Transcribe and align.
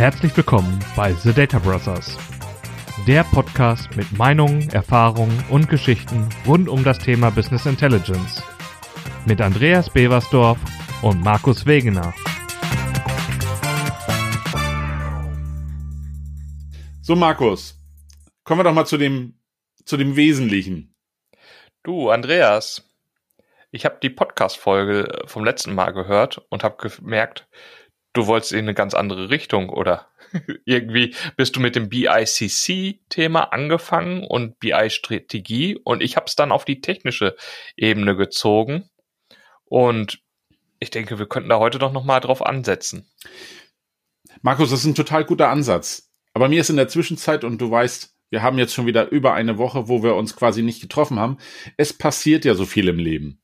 Herzlich 0.00 0.34
willkommen 0.34 0.82
bei 0.96 1.12
The 1.12 1.30
Data 1.30 1.58
Brothers, 1.58 2.16
der 3.06 3.22
Podcast 3.22 3.94
mit 3.96 4.10
Meinungen, 4.16 4.70
Erfahrungen 4.70 5.44
und 5.50 5.68
Geschichten 5.68 6.26
rund 6.46 6.70
um 6.70 6.82
das 6.82 6.98
Thema 6.98 7.28
Business 7.28 7.66
Intelligence. 7.66 8.42
Mit 9.26 9.42
Andreas 9.42 9.90
Beversdorf 9.90 10.58
und 11.02 11.20
Markus 11.22 11.66
Wegener. 11.66 12.14
So, 17.02 17.14
Markus, 17.14 17.78
kommen 18.44 18.60
wir 18.60 18.64
doch 18.64 18.72
mal 18.72 18.86
zu 18.86 18.96
dem, 18.96 19.34
zu 19.84 19.98
dem 19.98 20.16
Wesentlichen. 20.16 20.94
Du, 21.82 22.08
Andreas, 22.08 22.90
ich 23.70 23.84
habe 23.84 23.98
die 24.02 24.08
Podcast-Folge 24.08 25.24
vom 25.26 25.44
letzten 25.44 25.74
Mal 25.74 25.92
gehört 25.92 26.38
und 26.48 26.64
habe 26.64 26.88
gemerkt, 26.88 27.46
du 28.12 28.26
wolltest 28.26 28.52
in 28.52 28.60
eine 28.60 28.74
ganz 28.74 28.94
andere 28.94 29.30
Richtung 29.30 29.68
oder 29.68 30.08
irgendwie 30.64 31.14
bist 31.36 31.56
du 31.56 31.60
mit 31.60 31.76
dem 31.76 31.88
BICC-Thema 31.88 33.52
angefangen 33.52 34.24
und 34.24 34.58
BI-Strategie 34.60 35.76
und 35.82 36.02
ich 36.02 36.16
habe 36.16 36.26
es 36.26 36.36
dann 36.36 36.52
auf 36.52 36.64
die 36.64 36.80
technische 36.80 37.36
Ebene 37.76 38.16
gezogen 38.16 38.88
und 39.64 40.20
ich 40.78 40.90
denke, 40.90 41.18
wir 41.18 41.26
könnten 41.26 41.50
da 41.50 41.58
heute 41.58 41.78
doch 41.78 41.92
noch 41.92 42.04
mal 42.04 42.20
drauf 42.20 42.44
ansetzen. 42.44 43.06
Markus, 44.42 44.70
das 44.70 44.80
ist 44.80 44.86
ein 44.86 44.94
total 44.94 45.24
guter 45.24 45.50
Ansatz. 45.50 46.10
Aber 46.32 46.48
mir 46.48 46.60
ist 46.60 46.70
in 46.70 46.76
der 46.76 46.88
Zwischenzeit, 46.88 47.44
und 47.44 47.58
du 47.58 47.70
weißt, 47.70 48.16
wir 48.30 48.42
haben 48.42 48.58
jetzt 48.58 48.72
schon 48.72 48.86
wieder 48.86 49.10
über 49.10 49.34
eine 49.34 49.58
Woche, 49.58 49.88
wo 49.88 50.02
wir 50.02 50.14
uns 50.14 50.36
quasi 50.36 50.62
nicht 50.62 50.80
getroffen 50.80 51.18
haben. 51.18 51.38
Es 51.76 51.92
passiert 51.92 52.44
ja 52.44 52.54
so 52.54 52.64
viel 52.64 52.88
im 52.88 52.98
Leben. 52.98 53.42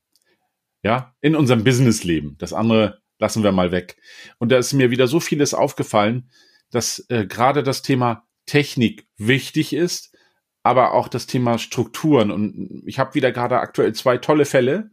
Ja, 0.83 1.15
in 1.21 1.35
unserem 1.35 1.63
Businessleben. 1.63 2.37
Das 2.39 2.53
andere 2.53 3.01
lassen 3.19 3.43
wir 3.43 3.51
mal 3.51 3.71
weg. 3.71 3.97
Und 4.37 4.51
da 4.51 4.57
ist 4.57 4.73
mir 4.73 4.91
wieder 4.91 5.07
so 5.07 5.19
vieles 5.19 5.53
aufgefallen, 5.53 6.29
dass 6.71 7.05
äh, 7.09 7.25
gerade 7.25 7.63
das 7.63 7.81
Thema 7.81 8.27
Technik 8.45 9.07
wichtig 9.17 9.73
ist, 9.73 10.15
aber 10.63 10.93
auch 10.93 11.07
das 11.07 11.27
Thema 11.27 11.57
Strukturen. 11.57 12.31
Und 12.31 12.83
ich 12.85 12.99
habe 12.99 13.15
wieder 13.15 13.31
gerade 13.31 13.59
aktuell 13.59 13.93
zwei 13.93 14.17
tolle 14.17 14.45
Fälle, 14.45 14.91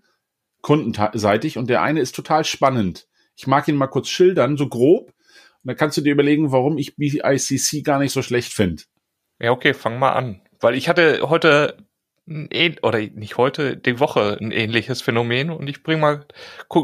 kundenseitig, 0.63 1.59
und 1.59 1.69
der 1.69 1.83
eine 1.83 2.01
ist 2.01 2.15
total 2.15 2.45
spannend. 2.45 3.07
Ich 3.37 3.47
mag 3.47 3.67
ihn 3.69 3.77
mal 3.77 3.89
kurz 3.89 4.09
schildern, 4.09 4.57
so 4.57 4.69
grob. 4.69 5.09
Und 5.09 5.69
da 5.69 5.75
kannst 5.75 5.97
du 5.97 6.03
dir 6.03 6.13
überlegen, 6.13 6.53
warum 6.53 6.79
ich 6.79 6.97
BICC 6.97 7.85
gar 7.85 7.99
nicht 7.99 8.13
so 8.13 8.23
schlecht 8.23 8.53
finde. 8.53 8.83
Ja, 9.41 9.51
okay, 9.51 9.75
fang 9.75 9.99
mal 9.99 10.13
an. 10.13 10.43
Weil 10.61 10.75
ich 10.75 10.89
hatte 10.89 11.29
heute 11.29 11.77
oder 12.27 12.99
nicht 12.99 13.37
heute, 13.37 13.77
die 13.77 14.01
Woche 14.01 14.39
ein 14.41 14.51
ähnliches 14.51 15.03
Phänomen 15.03 15.51
und 15.51 15.69
ich 15.69 15.83
bring 15.83 16.01
mal 16.01 16.27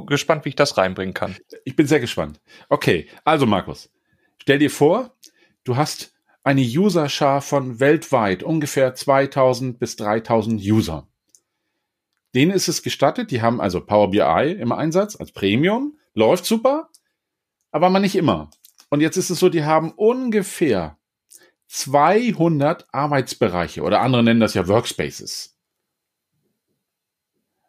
gespannt, 0.06 0.44
wie 0.44 0.50
ich 0.50 0.56
das 0.56 0.76
reinbringen 0.76 1.14
kann. 1.14 1.36
Ich 1.64 1.76
bin 1.76 1.86
sehr 1.86 2.00
gespannt. 2.00 2.40
Okay, 2.68 3.08
also 3.24 3.46
Markus, 3.46 3.90
stell 4.38 4.58
dir 4.58 4.70
vor, 4.70 5.16
du 5.64 5.76
hast 5.76 6.12
eine 6.42 6.62
Userschar 6.62 7.40
von 7.42 7.80
weltweit 7.80 8.42
ungefähr 8.42 8.94
2000 8.94 9.78
bis 9.78 9.96
3000 9.96 10.60
User. 10.62 11.08
Denen 12.34 12.52
ist 12.52 12.68
es 12.68 12.82
gestattet, 12.82 13.30
die 13.30 13.42
haben 13.42 13.60
also 13.60 13.80
Power 13.80 14.10
BI 14.10 14.52
im 14.52 14.72
Einsatz 14.72 15.16
als 15.16 15.32
Premium, 15.32 15.98
läuft 16.14 16.44
super, 16.44 16.90
aber 17.72 17.90
man 17.90 18.02
nicht 18.02 18.14
immer. 18.14 18.50
Und 18.88 19.00
jetzt 19.00 19.16
ist 19.16 19.30
es 19.30 19.38
so, 19.38 19.48
die 19.48 19.64
haben 19.64 19.92
ungefähr 19.92 20.98
200 21.70 22.92
Arbeitsbereiche 22.92 23.82
oder 23.82 24.00
andere 24.00 24.24
nennen 24.24 24.40
das 24.40 24.54
ja 24.54 24.66
Workspaces. 24.66 25.56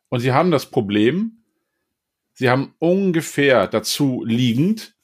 Und 0.10 0.22
sie 0.22 0.34
haben 0.34 0.50
das 0.50 0.66
Problem, 0.66 1.44
sie 2.34 2.50
haben 2.50 2.74
ungefähr 2.80 3.68
dazu 3.68 4.24
liegend 4.26 4.96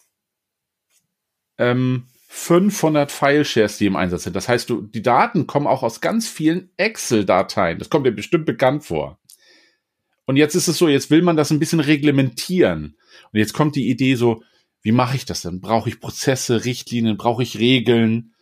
ähm, 1.59 2.07
500 2.27 3.11
File-Shares, 3.11 3.77
die 3.77 3.85
im 3.85 3.95
Einsatz 3.95 4.23
sind. 4.23 4.35
Das 4.35 4.49
heißt, 4.49 4.67
du, 4.67 4.81
die 4.81 5.03
Daten 5.03 5.45
kommen 5.45 5.67
auch 5.67 5.83
aus 5.83 6.01
ganz 6.01 6.27
vielen 6.27 6.71
Excel-Dateien. 6.77 7.77
Das 7.77 7.91
kommt 7.91 8.07
dir 8.07 8.11
bestimmt 8.11 8.47
bekannt 8.47 8.83
vor. 8.83 9.19
Und 10.25 10.37
jetzt 10.37 10.55
ist 10.55 10.67
es 10.67 10.77
so, 10.77 10.87
jetzt 10.87 11.11
will 11.11 11.21
man 11.21 11.37
das 11.37 11.51
ein 11.51 11.59
bisschen 11.59 11.79
reglementieren. 11.81 12.97
Und 13.31 13.39
jetzt 13.39 13.53
kommt 13.53 13.75
die 13.75 13.89
Idee 13.89 14.15
so, 14.15 14.43
wie 14.81 14.91
mache 14.91 15.15
ich 15.15 15.25
das 15.25 15.43
denn? 15.43 15.61
Brauche 15.61 15.87
ich 15.87 15.99
Prozesse, 15.99 16.65
Richtlinien, 16.65 17.15
brauche 17.15 17.43
ich 17.43 17.59
Regeln? 17.59 18.33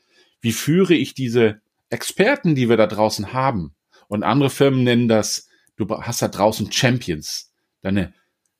Wie 0.45 0.53
führe 0.53 0.93
ich 0.93 1.15
diese 1.15 1.59
Experten, 1.89 2.53
die 2.53 2.69
wir 2.69 2.77
da 2.77 2.85
draußen 2.85 3.33
haben? 3.33 3.73
Und 4.07 4.21
andere 4.21 4.51
Firmen 4.51 4.83
nennen 4.83 5.07
das, 5.07 5.49
du 5.75 5.89
hast 5.89 6.21
da 6.21 6.27
draußen 6.27 6.71
Champions. 6.71 7.51
Deine 7.81 8.13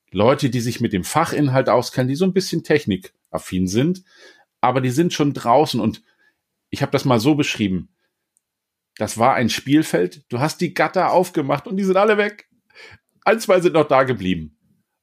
Leute, 0.09 0.49
die 0.49 0.61
sich 0.61 0.81
mit 0.81 0.93
dem 0.93 1.03
Fachinhalt 1.03 1.69
auskennen, 1.69 2.07
die 2.07 2.15
so 2.15 2.25
ein 2.25 2.33
bisschen 2.33 2.63
technikaffin 2.63 3.67
sind, 3.67 4.01
aber 4.61 4.81
die 4.81 4.89
sind 4.89 5.13
schon 5.13 5.35
draußen 5.35 5.79
und 5.79 6.01
ich 6.71 6.81
habe 6.81 6.91
das 6.91 7.05
mal 7.05 7.19
so 7.19 7.35
beschrieben. 7.35 7.89
Das 8.97 9.19
war 9.19 9.35
ein 9.35 9.49
Spielfeld. 9.49 10.25
Du 10.29 10.39
hast 10.39 10.61
die 10.61 10.73
Gatter 10.73 11.11
aufgemacht 11.11 11.67
und 11.67 11.77
die 11.77 11.83
sind 11.83 11.97
alle 11.97 12.17
weg. 12.17 12.49
Ein, 13.25 13.39
zwei 13.39 13.61
sind 13.61 13.73
noch 13.73 13.87
da 13.87 14.05
geblieben. 14.05 14.57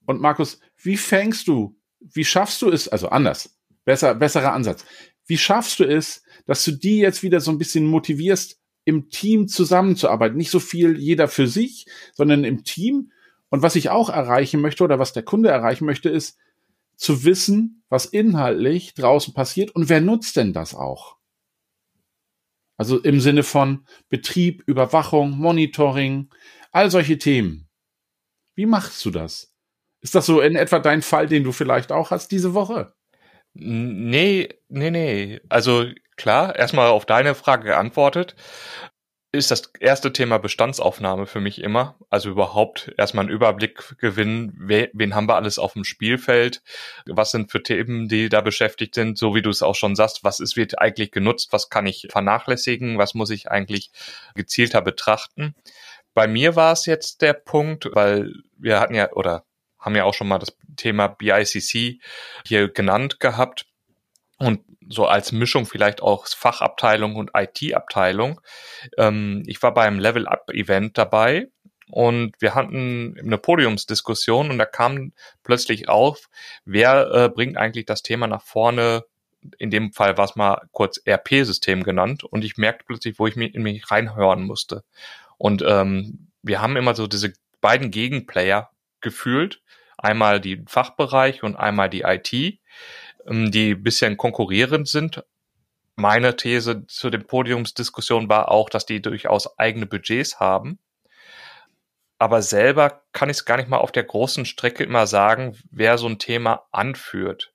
Und 0.05 0.21
Markus, 0.21 0.59
wie 0.83 0.97
fängst 0.97 1.47
du, 1.47 1.79
wie 2.01 2.25
schaffst 2.25 2.61
du 2.61 2.71
es, 2.71 2.89
also 2.89 3.09
anders, 3.11 3.57
besser, 3.85 4.17
besserer 4.17 4.53
Ansatz. 4.53 4.85
Wie 5.33 5.39
schaffst 5.39 5.81
du 5.81 5.85
es, 5.85 6.25
dass 6.45 6.63
du 6.63 6.73
die 6.73 6.99
jetzt 6.99 7.23
wieder 7.23 7.41
so 7.41 7.51
ein 7.51 7.57
bisschen 7.57 7.87
motivierst, 7.87 8.61
im 8.85 9.09
Team 9.09 9.49
zusammenzuarbeiten? 9.49 10.37
Nicht 10.37 10.51
so 10.51 10.61
viel 10.61 10.99
jeder 10.99 11.27
für 11.27 11.47
sich, 11.47 11.87
sondern 12.13 12.45
im 12.45 12.65
Team. 12.65 13.13
Und 13.49 13.63
was 13.63 13.75
ich 13.75 13.89
auch 13.89 14.11
erreichen 14.11 14.61
möchte 14.61 14.85
oder 14.85 14.99
was 14.99 15.15
der 15.15 15.23
Kunde 15.23 15.49
erreichen 15.49 15.87
möchte, 15.87 16.11
ist 16.11 16.37
zu 16.97 17.25
wissen, 17.25 17.83
was 17.89 18.05
inhaltlich 18.05 18.93
draußen 18.93 19.33
passiert 19.33 19.71
und 19.71 19.89
wer 19.89 20.03
nutzt 20.03 20.37
denn 20.37 20.53
das 20.53 20.75
auch? 20.75 21.17
Also 22.77 22.99
im 22.99 23.19
Sinne 23.19 23.43
von 23.43 23.87
Betrieb, 24.11 24.63
Überwachung, 24.67 25.31
Monitoring, 25.31 26.29
all 26.73 26.91
solche 26.91 27.17
Themen. 27.17 27.71
Wie 28.55 28.67
machst 28.67 29.03
du 29.07 29.11
das? 29.11 29.51
Ist 30.03 30.15
das 30.15 30.27
so 30.27 30.43
in 30.43 30.57
etwa 30.57 30.79
dein 30.79 31.01
Fall, 31.01 31.27
den 31.27 31.43
du 31.43 31.53
vielleicht 31.53 31.91
auch 31.91 32.11
hast 32.11 32.33
diese 32.33 32.53
Woche? 32.53 32.93
Nee, 33.55 34.49
nee, 34.69 34.91
nee. 34.91 35.41
Also 35.49 35.87
klar, 36.17 36.57
erstmal 36.57 36.89
auf 36.89 37.05
deine 37.07 37.35
Frage 37.35 37.65
geantwortet. 37.65 38.35
Ist 39.35 39.51
das 39.51 39.73
erste 39.81 40.13
Thema 40.13 40.39
Bestandsaufnahme 40.39 41.27
für 41.27 41.41
mich 41.41 41.63
immer. 41.63 41.97
Also 42.11 42.31
überhaupt 42.31 42.93
erstmal 42.99 43.25
einen 43.25 43.35
Überblick 43.35 43.99
gewinnen, 43.99 44.53
wen, 44.59 45.15
haben 45.15 45.27
wir 45.27 45.37
alles 45.37 45.59
auf 45.59 45.73
dem 45.73 45.85
Spielfeld, 45.85 46.63
was 47.07 47.31
sind 47.31 47.51
für 47.51 47.63
Themen, 47.63 48.09
die 48.09 48.29
da 48.29 48.43
beschäftigt 48.43 48.95
sind, 48.95 49.17
so 49.17 49.35
wie 49.35 49.41
du 49.41 49.49
es 49.49 49.63
auch 49.63 49.75
schon 49.75 49.97
sagst, 49.97 50.23
was 50.23 50.39
ist, 50.39 50.57
wird 50.57 50.79
eigentlich 50.79 51.13
genutzt, 51.13 51.49
was 51.53 51.71
kann 51.71 51.87
ich 51.87 52.09
vernachlässigen, 52.11 52.99
was 52.99 53.15
muss 53.15 53.31
ich 53.31 53.51
eigentlich 53.51 53.91
gezielter 54.35 54.83
betrachten. 54.83 55.55
Bei 56.15 56.27
mir 56.29 56.57
war 56.57 56.73
es 56.73 56.85
jetzt 56.85 57.23
der 57.23 57.33
Punkt, 57.33 57.89
weil 57.95 58.33
wir 58.59 58.81
hatten 58.81 58.95
ja, 58.95 59.13
oder 59.13 59.45
haben 59.83 59.97
ja 59.97 60.05
auch 60.05 60.15
schon 60.15 60.29
mal 60.29 60.39
das 60.39 60.57
Thema 60.77 61.09
BICC 61.09 62.01
hier 62.47 62.69
genannt 62.69 63.21
gehabt. 63.21 63.67
Und 64.39 64.61
so 64.89 65.07
als 65.07 65.33
Mischung 65.33 65.67
vielleicht 65.67 66.03
auch 66.03 66.27
Fachabteilung 66.27 67.17
und 67.17 67.31
IT-Abteilung. 67.35 68.41
Ähm, 68.97 69.43
ich 69.47 69.63
war 69.63 69.75
beim 69.75 69.99
Level-Up-Event 69.99 70.99
dabei 70.99 71.49
und 71.89 72.35
wir 72.41 72.55
hatten 72.55 73.17
eine 73.19 73.39
Podiumsdiskussion 73.39 74.51
und 74.51 74.59
da 74.59 74.65
kam 74.65 75.13
plötzlich 75.43 75.89
auf, 75.89 76.29
wer 76.65 77.11
äh, 77.13 77.29
bringt 77.29 77.57
eigentlich 77.57 77.87
das 77.87 78.03
Thema 78.03 78.27
nach 78.27 78.43
vorne. 78.43 79.05
In 79.59 79.71
dem 79.71 79.93
Fall 79.93 80.17
war 80.17 80.25
es 80.25 80.37
mal 80.37 80.63
kurz 80.73 81.01
RP-System 81.07 81.83
genannt 81.83 82.25
und 82.25 82.45
ich 82.45 82.57
merkte 82.57 82.85
plötzlich, 82.87 83.19
wo 83.19 83.27
ich 83.27 83.37
mich 83.37 83.55
in 83.55 83.63
mich 83.63 83.91
reinhören 83.91 84.45
musste. 84.45 84.85
Und 85.37 85.63
ähm, 85.67 86.29
wir 86.43 86.61
haben 86.61 86.77
immer 86.77 86.95
so 86.95 87.07
diese 87.07 87.33
beiden 87.61 87.91
Gegenplayer 87.91 88.72
gefühlt, 89.03 89.63
einmal 89.99 90.41
die 90.41 90.63
Fachbereich 90.67 91.43
und 91.43 91.57
einmal 91.57 91.91
die 91.91 92.03
IT, 92.03 92.33
ähm, 93.27 93.51
die 93.51 93.75
bisschen 93.75 94.17
konkurrierend 94.17 94.89
sind. 94.89 95.25
Meine 95.97 96.37
These 96.37 96.87
zu 96.87 97.11
den 97.11 97.27
Podiumsdiskussionen 97.27 98.29
war 98.29 98.51
auch, 98.51 98.71
dass 98.71 98.87
die 98.87 99.03
durchaus 99.03 99.59
eigene 99.59 99.87
Budgets 99.87 100.41
haben. 100.41 100.79
Aber 102.19 102.41
selber 102.41 103.03
kann 103.13 103.29
ich 103.29 103.39
es 103.39 103.45
gar 103.45 103.57
nicht 103.57 103.69
mal 103.69 103.79
auf 103.79 103.93
der 103.93 104.05
großen 104.05 104.47
Strecke 104.47 104.85
immer 104.85 105.07
sagen, 105.07 105.59
wer 105.71 105.99
so 105.99 106.07
ein 106.07 106.19
Thema 106.19 106.67
anführt. 106.71 107.53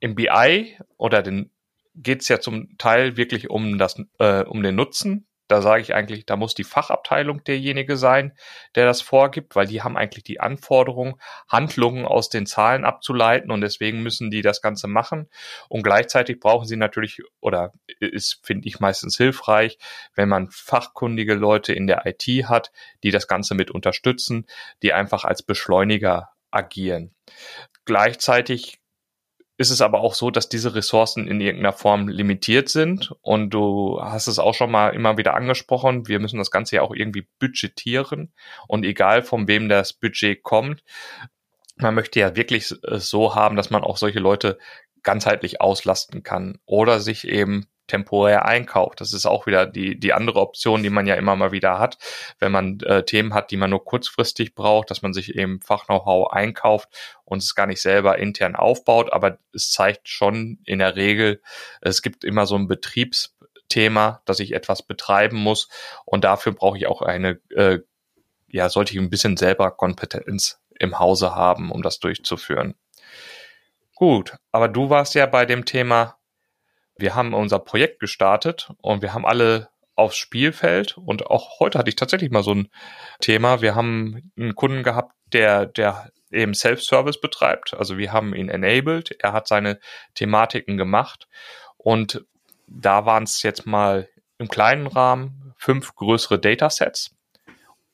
Im 0.00 0.14
BI 0.16 0.78
oder 0.96 1.22
den 1.22 1.50
geht 1.94 2.22
es 2.22 2.28
ja 2.28 2.40
zum 2.40 2.76
Teil 2.76 3.16
wirklich 3.16 3.50
um 3.50 3.78
das, 3.78 3.96
äh, 4.18 4.42
um 4.42 4.62
den 4.62 4.74
Nutzen 4.74 5.26
da 5.48 5.60
sage 5.60 5.82
ich 5.82 5.94
eigentlich, 5.94 6.26
da 6.26 6.36
muss 6.36 6.54
die 6.54 6.64
Fachabteilung 6.64 7.44
derjenige 7.44 7.96
sein, 7.96 8.32
der 8.74 8.86
das 8.86 9.02
vorgibt, 9.02 9.56
weil 9.56 9.66
die 9.66 9.82
haben 9.82 9.96
eigentlich 9.96 10.24
die 10.24 10.40
Anforderung, 10.40 11.20
Handlungen 11.48 12.06
aus 12.06 12.28
den 12.28 12.46
Zahlen 12.46 12.84
abzuleiten 12.84 13.50
und 13.50 13.60
deswegen 13.60 14.02
müssen 14.02 14.30
die 14.30 14.42
das 14.42 14.62
Ganze 14.62 14.86
machen. 14.86 15.28
Und 15.68 15.82
gleichzeitig 15.82 16.40
brauchen 16.40 16.66
sie 16.66 16.76
natürlich, 16.76 17.22
oder 17.40 17.72
ist, 18.00 18.40
finde 18.42 18.68
ich, 18.68 18.80
meistens 18.80 19.16
hilfreich, 19.16 19.78
wenn 20.14 20.28
man 20.28 20.48
fachkundige 20.50 21.34
Leute 21.34 21.72
in 21.72 21.86
der 21.86 22.06
IT 22.06 22.24
hat, 22.48 22.72
die 23.02 23.10
das 23.10 23.28
Ganze 23.28 23.54
mit 23.54 23.70
unterstützen, 23.70 24.46
die 24.82 24.92
einfach 24.92 25.24
als 25.24 25.42
Beschleuniger 25.42 26.30
agieren. 26.50 27.14
Gleichzeitig 27.84 28.78
ist 29.56 29.70
es 29.70 29.80
aber 29.80 30.00
auch 30.00 30.14
so, 30.14 30.30
dass 30.30 30.48
diese 30.48 30.74
Ressourcen 30.74 31.28
in 31.28 31.40
irgendeiner 31.40 31.72
Form 31.72 32.08
limitiert 32.08 32.68
sind. 32.68 33.12
Und 33.20 33.50
du 33.50 34.00
hast 34.02 34.26
es 34.26 34.38
auch 34.38 34.54
schon 34.54 34.70
mal 34.70 34.90
immer 34.90 35.16
wieder 35.16 35.34
angesprochen. 35.34 36.08
Wir 36.08 36.18
müssen 36.18 36.38
das 36.38 36.50
Ganze 36.50 36.76
ja 36.76 36.82
auch 36.82 36.94
irgendwie 36.94 37.28
budgetieren. 37.38 38.32
Und 38.66 38.84
egal 38.84 39.22
von 39.22 39.46
wem 39.46 39.68
das 39.68 39.92
Budget 39.92 40.42
kommt, 40.42 40.82
man 41.76 41.94
möchte 41.94 42.20
ja 42.20 42.36
wirklich 42.36 42.68
so 42.68 43.34
haben, 43.34 43.56
dass 43.56 43.70
man 43.70 43.84
auch 43.84 43.96
solche 43.96 44.20
Leute 44.20 44.58
ganzheitlich 45.02 45.60
auslasten 45.60 46.22
kann 46.22 46.58
oder 46.64 46.98
sich 46.98 47.28
eben 47.28 47.66
temporär 47.86 48.46
einkauft. 48.46 49.00
Das 49.00 49.12
ist 49.12 49.26
auch 49.26 49.46
wieder 49.46 49.66
die, 49.66 49.98
die 49.98 50.12
andere 50.12 50.40
Option, 50.40 50.82
die 50.82 50.90
man 50.90 51.06
ja 51.06 51.14
immer 51.14 51.36
mal 51.36 51.52
wieder 51.52 51.78
hat, 51.78 51.98
wenn 52.38 52.52
man 52.52 52.80
äh, 52.80 53.04
Themen 53.04 53.34
hat, 53.34 53.50
die 53.50 53.56
man 53.56 53.70
nur 53.70 53.84
kurzfristig 53.84 54.54
braucht, 54.54 54.90
dass 54.90 55.02
man 55.02 55.12
sich 55.12 55.34
eben 55.34 55.60
Fach-Know-how 55.60 56.32
einkauft 56.32 56.88
und 57.24 57.42
es 57.42 57.54
gar 57.54 57.66
nicht 57.66 57.82
selber 57.82 58.18
intern 58.18 58.56
aufbaut. 58.56 59.12
Aber 59.12 59.38
es 59.52 59.70
zeigt 59.70 60.08
schon 60.08 60.58
in 60.64 60.78
der 60.78 60.96
Regel, 60.96 61.40
es 61.80 62.02
gibt 62.02 62.24
immer 62.24 62.46
so 62.46 62.56
ein 62.56 62.68
Betriebsthema, 62.68 64.22
dass 64.24 64.40
ich 64.40 64.52
etwas 64.52 64.82
betreiben 64.82 65.36
muss 65.36 65.68
und 66.04 66.24
dafür 66.24 66.52
brauche 66.52 66.78
ich 66.78 66.86
auch 66.86 67.02
eine, 67.02 67.40
äh, 67.50 67.80
ja, 68.48 68.68
sollte 68.68 68.92
ich 68.92 68.98
ein 68.98 69.10
bisschen 69.10 69.36
selber 69.36 69.70
Kompetenz 69.72 70.60
im 70.78 70.98
Hause 70.98 71.34
haben, 71.34 71.70
um 71.70 71.82
das 71.82 71.98
durchzuführen. 71.98 72.74
Gut, 73.94 74.36
aber 74.50 74.68
du 74.68 74.90
warst 74.90 75.14
ja 75.14 75.26
bei 75.26 75.46
dem 75.46 75.64
Thema 75.64 76.16
wir 76.96 77.14
haben 77.14 77.34
unser 77.34 77.58
Projekt 77.58 78.00
gestartet 78.00 78.70
und 78.80 79.02
wir 79.02 79.14
haben 79.14 79.26
alle 79.26 79.68
aufs 79.96 80.16
Spielfeld 80.16 80.98
und 80.98 81.26
auch 81.26 81.60
heute 81.60 81.78
hatte 81.78 81.88
ich 81.88 81.96
tatsächlich 81.96 82.30
mal 82.30 82.42
so 82.42 82.54
ein 82.54 82.68
Thema. 83.20 83.60
Wir 83.60 83.74
haben 83.74 84.32
einen 84.36 84.54
Kunden 84.54 84.82
gehabt, 84.82 85.14
der, 85.32 85.66
der 85.66 86.10
eben 86.30 86.54
Self-Service 86.54 87.20
betreibt. 87.20 87.74
Also 87.74 87.96
wir 87.96 88.12
haben 88.12 88.34
ihn 88.34 88.48
enabled. 88.48 89.16
Er 89.20 89.32
hat 89.32 89.46
seine 89.46 89.78
Thematiken 90.14 90.76
gemacht 90.76 91.28
und 91.76 92.24
da 92.66 93.06
waren 93.06 93.24
es 93.24 93.42
jetzt 93.42 93.66
mal 93.66 94.08
im 94.38 94.48
kleinen 94.48 94.86
Rahmen 94.86 95.54
fünf 95.56 95.94
größere 95.94 96.38
Datasets 96.38 97.14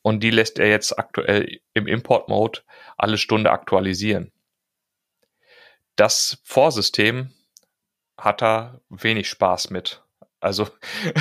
und 0.03 0.23
die 0.23 0.31
lässt 0.31 0.59
er 0.59 0.69
jetzt 0.69 0.99
aktuell 0.99 1.61
im 1.75 1.87
Import-Mode 1.87 2.61
alle 2.97 3.19
Stunde 3.19 3.51
aktualisieren. 3.51 4.33
Das 5.97 6.41
Vorsystem 6.45 7.33
hat 8.21 8.43
er 8.43 8.81
wenig 8.89 9.29
Spaß 9.29 9.71
mit. 9.71 10.03
Also 10.41 10.69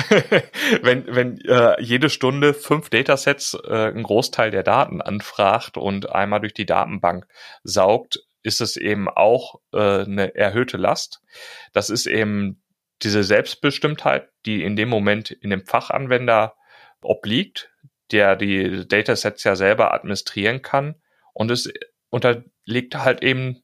wenn, 0.82 1.06
wenn 1.14 1.38
äh, 1.42 1.80
jede 1.80 2.08
Stunde 2.08 2.54
fünf 2.54 2.88
Datasets 2.88 3.54
äh, 3.54 3.88
einen 3.88 4.02
Großteil 4.02 4.50
der 4.50 4.62
Daten 4.62 5.02
anfragt 5.02 5.76
und 5.76 6.10
einmal 6.10 6.40
durch 6.40 6.54
die 6.54 6.66
Datenbank 6.66 7.26
saugt, 7.62 8.20
ist 8.42 8.62
es 8.62 8.76
eben 8.76 9.08
auch 9.08 9.60
äh, 9.72 10.04
eine 10.04 10.34
erhöhte 10.34 10.78
Last. 10.78 11.20
Das 11.74 11.90
ist 11.90 12.06
eben 12.06 12.62
diese 13.02 13.22
Selbstbestimmtheit, 13.22 14.28
die 14.46 14.62
in 14.62 14.76
dem 14.76 14.88
Moment 14.88 15.30
in 15.30 15.50
dem 15.50 15.66
Fachanwender 15.66 16.54
obliegt, 17.02 17.70
der 18.12 18.36
die 18.36 18.86
Datasets 18.88 19.44
ja 19.44 19.56
selber 19.56 19.92
administrieren 19.92 20.62
kann. 20.62 20.96
Und 21.34 21.50
es 21.50 21.70
unterliegt 22.08 22.96
halt 22.96 23.22
eben 23.22 23.62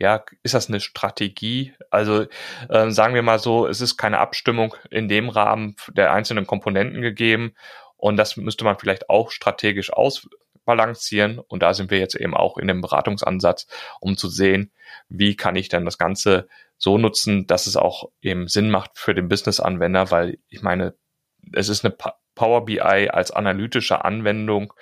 ja, 0.00 0.24
ist 0.42 0.54
das 0.54 0.68
eine 0.68 0.80
Strategie? 0.80 1.74
Also 1.90 2.26
äh, 2.70 2.90
sagen 2.90 3.14
wir 3.14 3.22
mal 3.22 3.38
so, 3.38 3.66
es 3.66 3.82
ist 3.82 3.98
keine 3.98 4.18
Abstimmung 4.18 4.74
in 4.90 5.08
dem 5.08 5.28
Rahmen 5.28 5.76
der 5.88 6.12
einzelnen 6.12 6.46
Komponenten 6.46 7.02
gegeben 7.02 7.54
und 7.96 8.16
das 8.16 8.36
müsste 8.38 8.64
man 8.64 8.78
vielleicht 8.78 9.10
auch 9.10 9.30
strategisch 9.30 9.92
ausbalancieren 9.92 11.38
und 11.38 11.62
da 11.62 11.74
sind 11.74 11.90
wir 11.90 11.98
jetzt 11.98 12.14
eben 12.14 12.34
auch 12.34 12.56
in 12.56 12.66
dem 12.66 12.80
Beratungsansatz, 12.80 13.66
um 14.00 14.16
zu 14.16 14.28
sehen, 14.28 14.72
wie 15.10 15.36
kann 15.36 15.54
ich 15.54 15.68
denn 15.68 15.84
das 15.84 15.98
Ganze 15.98 16.48
so 16.78 16.96
nutzen, 16.96 17.46
dass 17.46 17.66
es 17.66 17.76
auch 17.76 18.10
eben 18.22 18.48
Sinn 18.48 18.70
macht 18.70 18.92
für 18.94 19.14
den 19.14 19.28
Business-Anwender, 19.28 20.10
weil 20.10 20.38
ich 20.48 20.62
meine, 20.62 20.94
es 21.52 21.68
ist 21.68 21.84
eine 21.84 21.94
Power 22.34 22.64
BI 22.64 22.80
als 22.80 23.32
analytische 23.32 24.02
Anwendung. 24.02 24.72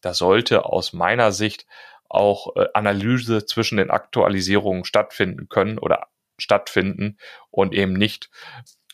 Da 0.00 0.14
sollte 0.14 0.64
aus 0.64 0.92
meiner 0.92 1.32
Sicht 1.32 1.66
auch 2.14 2.56
äh, 2.56 2.66
Analyse 2.74 3.44
zwischen 3.46 3.78
den 3.78 3.90
Aktualisierungen 3.90 4.84
stattfinden 4.84 5.48
können 5.48 5.78
oder 5.78 6.08
stattfinden 6.38 7.18
und 7.50 7.74
eben 7.74 7.92
nicht 7.92 8.30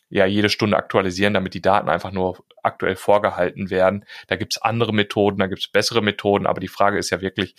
ja 0.08 0.26
jede 0.26 0.48
Stunde 0.48 0.76
aktualisieren, 0.76 1.34
damit 1.34 1.54
die 1.54 1.62
Daten 1.62 1.88
einfach 1.88 2.10
nur 2.10 2.44
aktuell 2.62 2.96
vorgehalten 2.96 3.70
werden. 3.70 4.04
Da 4.26 4.36
gibt's 4.36 4.58
andere 4.58 4.92
Methoden, 4.92 5.38
da 5.38 5.46
gibt's 5.46 5.68
bessere 5.68 6.02
Methoden, 6.02 6.46
aber 6.46 6.60
die 6.60 6.68
Frage 6.68 6.98
ist 6.98 7.10
ja 7.10 7.20
wirklich, 7.20 7.54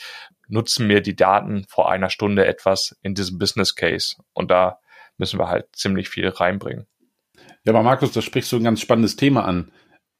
nutzen 0.47 0.87
mir 0.87 1.01
die 1.01 1.15
Daten 1.15 1.65
vor 1.69 1.89
einer 1.89 2.09
Stunde 2.09 2.45
etwas 2.45 2.97
in 3.01 3.15
diesem 3.15 3.39
Business 3.39 3.75
Case? 3.75 4.17
Und 4.33 4.51
da 4.51 4.79
müssen 5.17 5.39
wir 5.39 5.47
halt 5.47 5.67
ziemlich 5.73 6.09
viel 6.09 6.27
reinbringen. 6.27 6.87
Ja, 7.63 7.73
aber 7.73 7.83
Markus, 7.83 8.11
da 8.11 8.21
sprichst 8.21 8.51
du 8.51 8.57
ein 8.57 8.63
ganz 8.63 8.81
spannendes 8.81 9.15
Thema 9.15 9.45
an 9.45 9.71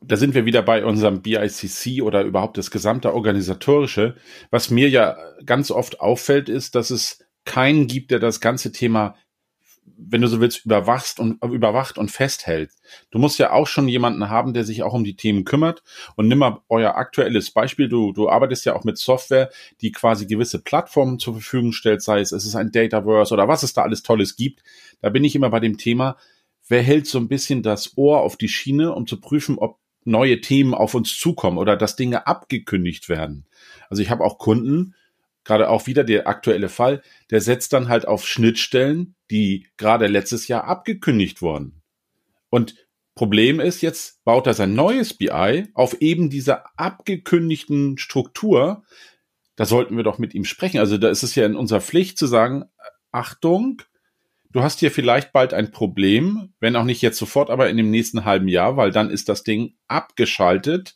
da 0.03 0.17
sind 0.17 0.33
wir 0.33 0.45
wieder 0.45 0.63
bei 0.63 0.83
unserem 0.83 1.21
BICC 1.21 2.01
oder 2.01 2.23
überhaupt 2.23 2.57
das 2.57 2.71
gesamte 2.71 3.13
organisatorische. 3.13 4.15
Was 4.49 4.71
mir 4.71 4.89
ja 4.89 5.15
ganz 5.45 5.69
oft 5.69 6.01
auffällt, 6.01 6.49
ist, 6.49 6.73
dass 6.73 6.89
es 6.89 7.23
keinen 7.45 7.87
gibt, 7.87 8.09
der 8.09 8.19
das 8.19 8.41
ganze 8.41 8.71
Thema, 8.71 9.15
wenn 9.85 10.21
du 10.21 10.27
so 10.27 10.41
willst, 10.41 10.65
überwachst 10.65 11.19
und 11.19 11.43
überwacht 11.43 11.99
und 11.99 12.09
festhält. 12.09 12.71
Du 13.11 13.19
musst 13.19 13.37
ja 13.37 13.51
auch 13.51 13.67
schon 13.67 13.87
jemanden 13.87 14.27
haben, 14.29 14.55
der 14.55 14.63
sich 14.63 14.81
auch 14.81 14.93
um 14.93 15.03
die 15.03 15.15
Themen 15.15 15.45
kümmert. 15.45 15.83
Und 16.15 16.27
nimm 16.27 16.39
mal 16.39 16.61
euer 16.67 16.95
aktuelles 16.95 17.51
Beispiel. 17.51 17.87
Du, 17.87 18.11
du 18.11 18.27
arbeitest 18.27 18.65
ja 18.65 18.75
auch 18.75 18.83
mit 18.83 18.97
Software, 18.97 19.51
die 19.81 19.91
quasi 19.91 20.25
gewisse 20.25 20.63
Plattformen 20.63 21.19
zur 21.19 21.35
Verfügung 21.35 21.73
stellt, 21.73 22.01
sei 22.01 22.21
es, 22.21 22.31
es 22.31 22.45
ist 22.45 22.55
ein 22.55 22.71
Dataverse 22.71 23.35
oder 23.35 23.47
was 23.47 23.61
es 23.61 23.73
da 23.73 23.83
alles 23.83 24.01
Tolles 24.01 24.35
gibt. 24.35 24.63
Da 24.99 25.09
bin 25.09 25.23
ich 25.23 25.35
immer 25.35 25.51
bei 25.51 25.59
dem 25.59 25.77
Thema, 25.77 26.17
wer 26.67 26.81
hält 26.81 27.05
so 27.05 27.19
ein 27.19 27.27
bisschen 27.27 27.61
das 27.61 27.97
Ohr 27.97 28.21
auf 28.21 28.37
die 28.37 28.47
Schiene, 28.47 28.95
um 28.95 29.05
zu 29.05 29.19
prüfen, 29.19 29.59
ob 29.59 29.80
neue 30.03 30.41
Themen 30.41 30.73
auf 30.73 30.93
uns 30.95 31.17
zukommen 31.17 31.57
oder 31.57 31.77
dass 31.77 31.95
Dinge 31.95 32.27
abgekündigt 32.27 33.09
werden. 33.09 33.45
Also 33.89 34.01
ich 34.01 34.09
habe 34.09 34.23
auch 34.23 34.37
Kunden, 34.37 34.95
gerade 35.43 35.69
auch 35.69 35.87
wieder 35.87 36.03
der 36.03 36.27
aktuelle 36.27 36.69
Fall, 36.69 37.01
der 37.29 37.41
setzt 37.41 37.73
dann 37.73 37.87
halt 37.87 38.07
auf 38.07 38.27
Schnittstellen, 38.27 39.15
die 39.29 39.67
gerade 39.77 40.07
letztes 40.07 40.47
Jahr 40.47 40.65
abgekündigt 40.65 41.41
wurden. 41.41 41.81
Und 42.49 42.75
Problem 43.15 43.59
ist, 43.59 43.81
jetzt 43.81 44.23
baut 44.23 44.47
er 44.47 44.53
sein 44.53 44.73
neues 44.73 45.13
BI 45.13 45.67
auf 45.73 46.01
eben 46.01 46.29
dieser 46.29 46.65
abgekündigten 46.79 47.97
Struktur. 47.97 48.83
Da 49.55 49.65
sollten 49.65 49.97
wir 49.97 50.03
doch 50.03 50.17
mit 50.17 50.33
ihm 50.33 50.45
sprechen. 50.45 50.79
Also 50.79 50.97
da 50.97 51.09
ist 51.09 51.23
es 51.23 51.35
ja 51.35 51.45
in 51.45 51.55
unserer 51.55 51.81
Pflicht 51.81 52.17
zu 52.17 52.25
sagen, 52.25 52.65
Achtung, 53.11 53.81
du 54.51 54.61
hast 54.63 54.79
hier 54.79 54.91
vielleicht 54.91 55.31
bald 55.31 55.53
ein 55.53 55.71
Problem, 55.71 56.53
wenn 56.59 56.75
auch 56.75 56.83
nicht 56.83 57.01
jetzt 57.01 57.17
sofort, 57.17 57.49
aber 57.49 57.69
in 57.69 57.77
dem 57.77 57.89
nächsten 57.89 58.25
halben 58.25 58.47
Jahr, 58.47 58.77
weil 58.77 58.91
dann 58.91 59.09
ist 59.09 59.29
das 59.29 59.43
Ding 59.43 59.75
abgeschaltet 59.87 60.95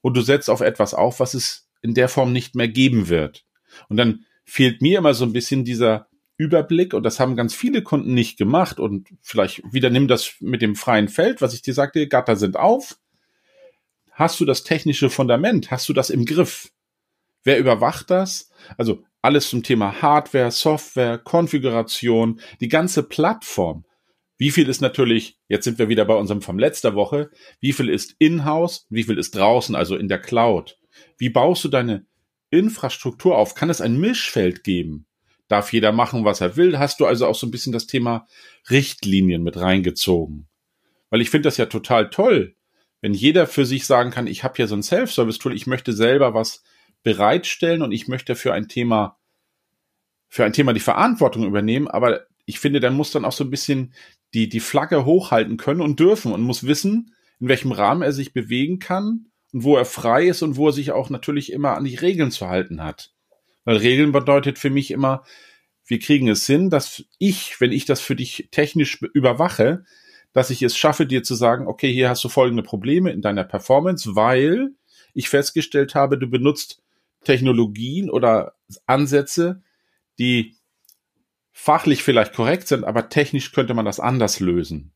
und 0.00 0.16
du 0.16 0.20
setzt 0.20 0.50
auf 0.50 0.60
etwas 0.60 0.94
auf, 0.94 1.20
was 1.20 1.34
es 1.34 1.68
in 1.82 1.94
der 1.94 2.08
Form 2.08 2.32
nicht 2.32 2.54
mehr 2.54 2.68
geben 2.68 3.08
wird. 3.08 3.44
Und 3.88 3.96
dann 3.96 4.24
fehlt 4.44 4.82
mir 4.82 4.98
immer 4.98 5.14
so 5.14 5.24
ein 5.24 5.32
bisschen 5.32 5.64
dieser 5.64 6.08
Überblick 6.38 6.94
und 6.94 7.02
das 7.02 7.18
haben 7.18 7.36
ganz 7.36 7.54
viele 7.54 7.82
Kunden 7.82 8.14
nicht 8.14 8.36
gemacht 8.36 8.78
und 8.78 9.08
vielleicht 9.22 9.62
wieder 9.72 9.90
nimm 9.90 10.08
das 10.08 10.34
mit 10.40 10.62
dem 10.62 10.76
freien 10.76 11.08
Feld, 11.08 11.40
was 11.40 11.54
ich 11.54 11.62
dir 11.62 11.74
sagte, 11.74 12.08
Gatter 12.08 12.36
sind 12.36 12.56
auf. 12.56 12.98
Hast 14.12 14.40
du 14.40 14.44
das 14.44 14.62
technische 14.62 15.10
Fundament? 15.10 15.70
Hast 15.70 15.88
du 15.88 15.92
das 15.92 16.10
im 16.10 16.24
Griff? 16.24 16.70
Wer 17.46 17.60
überwacht 17.60 18.10
das? 18.10 18.50
Also 18.76 19.04
alles 19.22 19.48
zum 19.50 19.62
Thema 19.62 20.02
Hardware, 20.02 20.50
Software, 20.50 21.16
Konfiguration, 21.16 22.40
die 22.60 22.66
ganze 22.66 23.04
Plattform. 23.04 23.84
Wie 24.36 24.50
viel 24.50 24.68
ist 24.68 24.80
natürlich, 24.80 25.38
jetzt 25.46 25.62
sind 25.62 25.78
wir 25.78 25.88
wieder 25.88 26.04
bei 26.06 26.16
unserem 26.16 26.42
vom 26.42 26.58
letzter 26.58 26.96
Woche, 26.96 27.30
wie 27.60 27.72
viel 27.72 27.88
ist 27.88 28.16
in-house, 28.18 28.88
wie 28.90 29.04
viel 29.04 29.16
ist 29.16 29.36
draußen, 29.36 29.76
also 29.76 29.94
in 29.94 30.08
der 30.08 30.18
Cloud? 30.18 30.76
Wie 31.18 31.28
baust 31.28 31.62
du 31.62 31.68
deine 31.68 32.04
Infrastruktur 32.50 33.38
auf? 33.38 33.54
Kann 33.54 33.70
es 33.70 33.80
ein 33.80 33.96
Mischfeld 34.00 34.64
geben? 34.64 35.06
Darf 35.46 35.72
jeder 35.72 35.92
machen, 35.92 36.24
was 36.24 36.40
er 36.40 36.56
will? 36.56 36.80
Hast 36.80 36.98
du 36.98 37.06
also 37.06 37.28
auch 37.28 37.36
so 37.36 37.46
ein 37.46 37.52
bisschen 37.52 37.72
das 37.72 37.86
Thema 37.86 38.26
Richtlinien 38.70 39.44
mit 39.44 39.56
reingezogen? 39.56 40.48
Weil 41.10 41.20
ich 41.20 41.30
finde 41.30 41.46
das 41.46 41.58
ja 41.58 41.66
total 41.66 42.10
toll, 42.10 42.56
wenn 43.00 43.14
jeder 43.14 43.46
für 43.46 43.64
sich 43.64 43.86
sagen 43.86 44.10
kann, 44.10 44.26
ich 44.26 44.42
habe 44.42 44.56
hier 44.56 44.66
so 44.66 44.74
ein 44.74 44.82
Self-Service-Tool, 44.82 45.54
ich 45.54 45.68
möchte 45.68 45.92
selber 45.92 46.34
was 46.34 46.64
bereitstellen 47.06 47.82
und 47.82 47.92
ich 47.92 48.08
möchte 48.08 48.34
für 48.34 48.52
ein 48.52 48.66
Thema, 48.66 49.16
für 50.26 50.44
ein 50.44 50.52
Thema 50.52 50.72
die 50.72 50.80
Verantwortung 50.80 51.46
übernehmen, 51.46 51.86
aber 51.86 52.26
ich 52.46 52.58
finde, 52.58 52.80
dann 52.80 52.94
muss 52.94 53.12
dann 53.12 53.24
auch 53.24 53.30
so 53.30 53.44
ein 53.44 53.50
bisschen 53.50 53.94
die, 54.34 54.48
die 54.48 54.58
Flagge 54.58 55.04
hochhalten 55.04 55.56
können 55.56 55.82
und 55.82 56.00
dürfen 56.00 56.32
und 56.32 56.42
muss 56.42 56.66
wissen, 56.66 57.14
in 57.38 57.46
welchem 57.46 57.70
Rahmen 57.70 58.02
er 58.02 58.10
sich 58.10 58.32
bewegen 58.32 58.80
kann 58.80 59.26
und 59.52 59.62
wo 59.62 59.76
er 59.76 59.84
frei 59.84 60.26
ist 60.26 60.42
und 60.42 60.56
wo 60.56 60.66
er 60.66 60.72
sich 60.72 60.90
auch 60.90 61.08
natürlich 61.08 61.52
immer 61.52 61.76
an 61.76 61.84
die 61.84 61.94
Regeln 61.94 62.32
zu 62.32 62.48
halten 62.48 62.82
hat. 62.82 63.12
Weil 63.62 63.76
Regeln 63.76 64.10
bedeutet 64.10 64.58
für 64.58 64.70
mich 64.70 64.90
immer, 64.90 65.22
wir 65.86 66.00
kriegen 66.00 66.26
es 66.26 66.44
hin, 66.44 66.70
dass 66.70 67.04
ich, 67.18 67.60
wenn 67.60 67.70
ich 67.70 67.84
das 67.84 68.00
für 68.00 68.16
dich 68.16 68.48
technisch 68.50 69.00
überwache, 69.00 69.84
dass 70.32 70.50
ich 70.50 70.60
es 70.62 70.76
schaffe, 70.76 71.06
dir 71.06 71.22
zu 71.22 71.36
sagen, 71.36 71.68
okay, 71.68 71.92
hier 71.92 72.08
hast 72.08 72.24
du 72.24 72.28
folgende 72.28 72.64
Probleme 72.64 73.12
in 73.12 73.22
deiner 73.22 73.44
Performance, 73.44 74.16
weil 74.16 74.72
ich 75.14 75.28
festgestellt 75.28 75.94
habe, 75.94 76.18
du 76.18 76.26
benutzt 76.26 76.82
Technologien 77.26 78.08
oder 78.08 78.54
Ansätze, 78.86 79.62
die 80.18 80.56
fachlich 81.52 82.02
vielleicht 82.02 82.34
korrekt 82.34 82.68
sind, 82.68 82.84
aber 82.84 83.08
technisch 83.08 83.52
könnte 83.52 83.74
man 83.74 83.84
das 83.84 84.00
anders 84.00 84.40
lösen. 84.40 84.92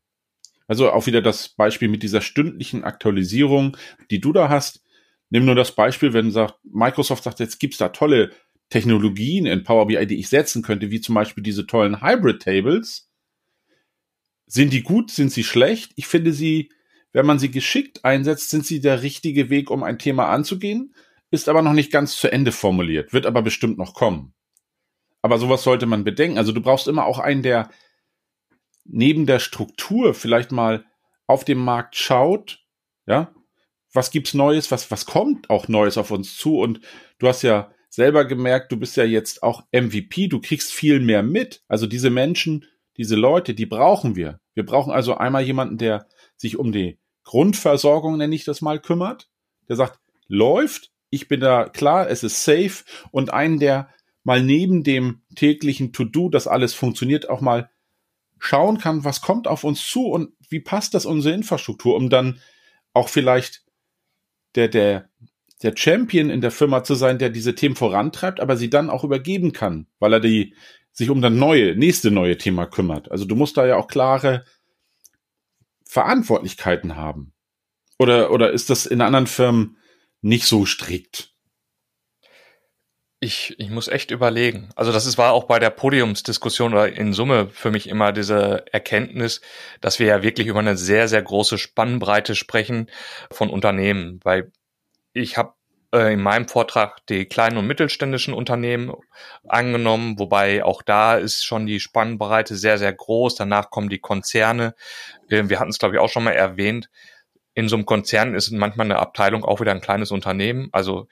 Also 0.67 0.91
auch 0.91 1.05
wieder 1.05 1.21
das 1.21 1.49
Beispiel 1.49 1.89
mit 1.89 2.01
dieser 2.01 2.21
stündlichen 2.21 2.83
Aktualisierung, 2.83 3.75
die 4.09 4.21
du 4.21 4.31
da 4.31 4.47
hast. 4.47 4.81
Nimm 5.29 5.45
nur 5.45 5.55
das 5.55 5.73
Beispiel, 5.73 6.13
wenn 6.13 6.31
sagt, 6.31 6.55
Microsoft 6.63 7.23
sagt, 7.23 7.39
jetzt 7.39 7.59
gibt's 7.59 7.77
da 7.77 7.89
tolle 7.89 8.31
Technologien 8.69 9.45
in 9.45 9.63
Power 9.63 9.87
BI, 9.87 10.07
die 10.07 10.19
ich 10.19 10.29
setzen 10.29 10.61
könnte, 10.61 10.91
wie 10.91 11.01
zum 11.01 11.15
Beispiel 11.15 11.43
diese 11.43 11.67
tollen 11.67 12.01
Hybrid 12.01 12.41
Tables. 12.41 13.09
Sind 14.45 14.71
die 14.71 14.83
gut? 14.83 15.11
Sind 15.11 15.31
sie 15.31 15.43
schlecht? 15.43 15.91
Ich 15.95 16.07
finde 16.07 16.31
sie, 16.31 16.69
wenn 17.11 17.25
man 17.25 17.39
sie 17.39 17.51
geschickt 17.51 18.05
einsetzt, 18.05 18.49
sind 18.49 18.65
sie 18.65 18.79
der 18.79 19.01
richtige 19.01 19.49
Weg, 19.49 19.71
um 19.71 19.83
ein 19.83 19.99
Thema 19.99 20.29
anzugehen, 20.29 20.93
ist 21.31 21.49
aber 21.49 21.61
noch 21.61 21.73
nicht 21.73 21.91
ganz 21.91 22.17
zu 22.17 22.31
Ende 22.31 22.51
formuliert, 22.51 23.13
wird 23.13 23.25
aber 23.25 23.41
bestimmt 23.41 23.77
noch 23.77 23.93
kommen. 23.93 24.33
Aber 25.21 25.39
sowas 25.39 25.63
sollte 25.63 25.85
man 25.85 26.03
bedenken. 26.03 26.37
Also 26.37 26.51
du 26.51 26.61
brauchst 26.61 26.87
immer 26.87 27.05
auch 27.05 27.19
einen, 27.19 27.41
der 27.41 27.69
neben 28.85 29.25
der 29.25 29.39
Struktur 29.39 30.13
vielleicht 30.13 30.51
mal 30.51 30.85
auf 31.27 31.45
dem 31.45 31.59
Markt 31.59 31.95
schaut, 31.95 32.59
ja, 33.05 33.33
was 33.93 34.11
gibt's 34.11 34.33
Neues, 34.33 34.71
was, 34.71 34.91
was 34.91 35.05
kommt 35.05 35.49
auch 35.49 35.67
Neues 35.67 35.97
auf 35.97 36.11
uns 36.11 36.37
zu? 36.37 36.59
Und 36.59 36.81
du 37.19 37.27
hast 37.27 37.41
ja 37.41 37.71
selber 37.89 38.25
gemerkt, 38.25 38.71
du 38.71 38.77
bist 38.77 38.95
ja 38.97 39.03
jetzt 39.03 39.43
auch 39.43 39.63
MVP, 39.71 40.27
du 40.27 40.39
kriegst 40.39 40.71
viel 40.71 40.99
mehr 40.99 41.23
mit. 41.23 41.63
Also 41.67 41.87
diese 41.87 42.09
Menschen, 42.09 42.65
diese 42.97 43.15
Leute, 43.15 43.53
die 43.53 43.65
brauchen 43.65 44.15
wir. 44.15 44.39
Wir 44.53 44.65
brauchen 44.65 44.91
also 44.91 45.15
einmal 45.15 45.43
jemanden, 45.43 45.77
der 45.77 46.07
sich 46.37 46.57
um 46.57 46.71
die 46.71 46.99
Grundversorgung, 47.23 48.17
nenne 48.17 48.35
ich 48.35 48.45
das 48.45 48.61
mal, 48.61 48.79
kümmert, 48.79 49.29
der 49.67 49.75
sagt, 49.75 49.99
läuft, 50.27 50.90
ich 51.11 51.27
bin 51.27 51.41
da 51.41 51.69
klar, 51.69 52.09
es 52.09 52.23
ist 52.23 52.43
safe 52.43 52.83
und 53.11 53.31
einen, 53.31 53.59
der 53.59 53.89
mal 54.23 54.41
neben 54.41 54.83
dem 54.83 55.21
täglichen 55.35 55.93
To-Do, 55.93 56.29
dass 56.29 56.47
alles 56.47 56.73
funktioniert, 56.73 57.29
auch 57.29 57.41
mal 57.41 57.69
schauen 58.39 58.79
kann, 58.79 59.03
was 59.03 59.21
kommt 59.21 59.47
auf 59.47 59.63
uns 59.63 59.87
zu 59.87 60.07
und 60.07 60.31
wie 60.49 60.61
passt 60.61 60.93
das 60.95 61.05
unsere 61.05 61.35
Infrastruktur, 61.35 61.95
um 61.95 62.09
dann 62.09 62.39
auch 62.93 63.09
vielleicht 63.09 63.63
der, 64.55 64.67
der, 64.67 65.09
der 65.61 65.73
Champion 65.75 66.29
in 66.29 66.41
der 66.41 66.51
Firma 66.51 66.83
zu 66.83 66.95
sein, 66.95 67.19
der 67.19 67.29
diese 67.29 67.55
Themen 67.55 67.75
vorantreibt, 67.75 68.39
aber 68.39 68.57
sie 68.57 68.69
dann 68.69 68.89
auch 68.89 69.03
übergeben 69.03 69.53
kann, 69.53 69.87
weil 69.99 70.13
er 70.13 70.19
die, 70.19 70.55
sich 70.91 71.09
um 71.09 71.21
das 71.21 71.31
neue, 71.31 71.75
nächste 71.75 72.09
neue 72.09 72.37
Thema 72.37 72.65
kümmert. 72.65 73.11
Also 73.11 73.25
du 73.25 73.35
musst 73.35 73.57
da 73.57 73.65
ja 73.65 73.75
auch 73.75 73.87
klare 73.87 74.45
Verantwortlichkeiten 75.85 76.95
haben. 76.95 77.33
Oder, 77.99 78.31
oder 78.31 78.51
ist 78.51 78.69
das 78.69 78.85
in 78.85 79.01
anderen 79.01 79.27
Firmen 79.27 79.77
nicht 80.21 80.45
so 80.45 80.65
strikt? 80.65 81.31
Ich, 83.23 83.55
ich 83.59 83.69
muss 83.69 83.87
echt 83.87 84.09
überlegen. 84.09 84.69
Also 84.75 84.91
das 84.91 85.05
ist, 85.05 85.19
war 85.19 85.33
auch 85.33 85.43
bei 85.43 85.59
der 85.59 85.69
Podiumsdiskussion 85.69 86.73
oder 86.73 86.91
in 86.91 87.13
Summe 87.13 87.49
für 87.49 87.69
mich 87.69 87.87
immer 87.87 88.13
diese 88.13 88.65
Erkenntnis, 88.71 89.41
dass 89.79 89.99
wir 89.99 90.07
ja 90.07 90.23
wirklich 90.23 90.47
über 90.47 90.59
eine 90.59 90.75
sehr, 90.75 91.07
sehr 91.07 91.21
große 91.21 91.59
Spannbreite 91.59 92.33
sprechen 92.33 92.89
von 93.29 93.51
Unternehmen. 93.51 94.19
Weil 94.23 94.51
ich 95.13 95.37
habe 95.37 95.53
äh, 95.93 96.13
in 96.13 96.21
meinem 96.21 96.47
Vortrag 96.47 97.05
die 97.07 97.25
kleinen 97.25 97.57
und 97.57 97.67
mittelständischen 97.67 98.33
Unternehmen 98.33 98.91
angenommen, 99.47 100.17
wobei 100.17 100.63
auch 100.63 100.81
da 100.81 101.15
ist 101.15 101.43
schon 101.43 101.67
die 101.67 101.79
Spannbreite 101.79 102.55
sehr, 102.55 102.79
sehr 102.79 102.93
groß. 102.93 103.35
Danach 103.35 103.69
kommen 103.69 103.89
die 103.89 103.99
Konzerne. 103.99 104.73
Äh, 105.29 105.43
wir 105.47 105.59
hatten 105.59 105.69
es, 105.69 105.77
glaube 105.77 105.95
ich, 105.95 106.01
auch 106.01 106.09
schon 106.09 106.23
mal 106.23 106.31
erwähnt 106.31 106.89
in 107.53 107.67
so 107.67 107.75
einem 107.75 107.85
Konzern 107.85 108.33
ist 108.33 108.51
manchmal 108.51 108.85
eine 108.85 108.99
Abteilung 108.99 109.43
auch 109.43 109.59
wieder 109.59 109.71
ein 109.71 109.81
kleines 109.81 110.11
Unternehmen. 110.11 110.69
Also, 110.71 111.07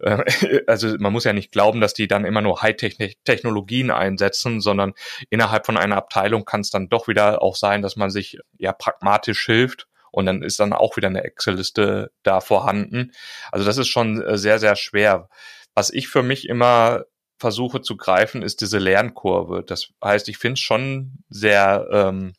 äh, 0.00 0.24
also 0.66 0.96
man 0.98 1.12
muss 1.12 1.24
ja 1.24 1.32
nicht 1.32 1.52
glauben, 1.52 1.80
dass 1.80 1.94
die 1.94 2.08
dann 2.08 2.24
immer 2.24 2.40
nur 2.40 2.62
High-Technologien 2.62 3.90
einsetzen, 3.90 4.60
sondern 4.60 4.94
innerhalb 5.30 5.66
von 5.66 5.76
einer 5.76 5.96
Abteilung 5.96 6.44
kann 6.44 6.60
es 6.60 6.70
dann 6.70 6.88
doch 6.88 7.06
wieder 7.06 7.42
auch 7.42 7.56
sein, 7.56 7.82
dass 7.82 7.96
man 7.96 8.10
sich 8.10 8.38
ja 8.58 8.72
pragmatisch 8.72 9.46
hilft 9.46 9.86
und 10.10 10.26
dann 10.26 10.42
ist 10.42 10.60
dann 10.60 10.72
auch 10.72 10.96
wieder 10.96 11.08
eine 11.08 11.24
Excel-Liste 11.24 12.10
da 12.22 12.40
vorhanden. 12.40 13.12
Also 13.52 13.64
das 13.64 13.78
ist 13.78 13.88
schon 13.88 14.22
äh, 14.22 14.36
sehr, 14.36 14.58
sehr 14.58 14.76
schwer. 14.76 15.28
Was 15.74 15.90
ich 15.90 16.08
für 16.08 16.22
mich 16.22 16.48
immer 16.48 17.04
versuche 17.38 17.82
zu 17.82 17.96
greifen, 17.96 18.42
ist 18.42 18.60
diese 18.60 18.78
Lernkurve. 18.78 19.64
Das 19.66 19.88
heißt, 20.02 20.28
ich 20.28 20.38
finde 20.38 20.54
es 20.54 20.60
schon 20.60 21.24
sehr 21.28 21.88
ähm, 21.90 22.32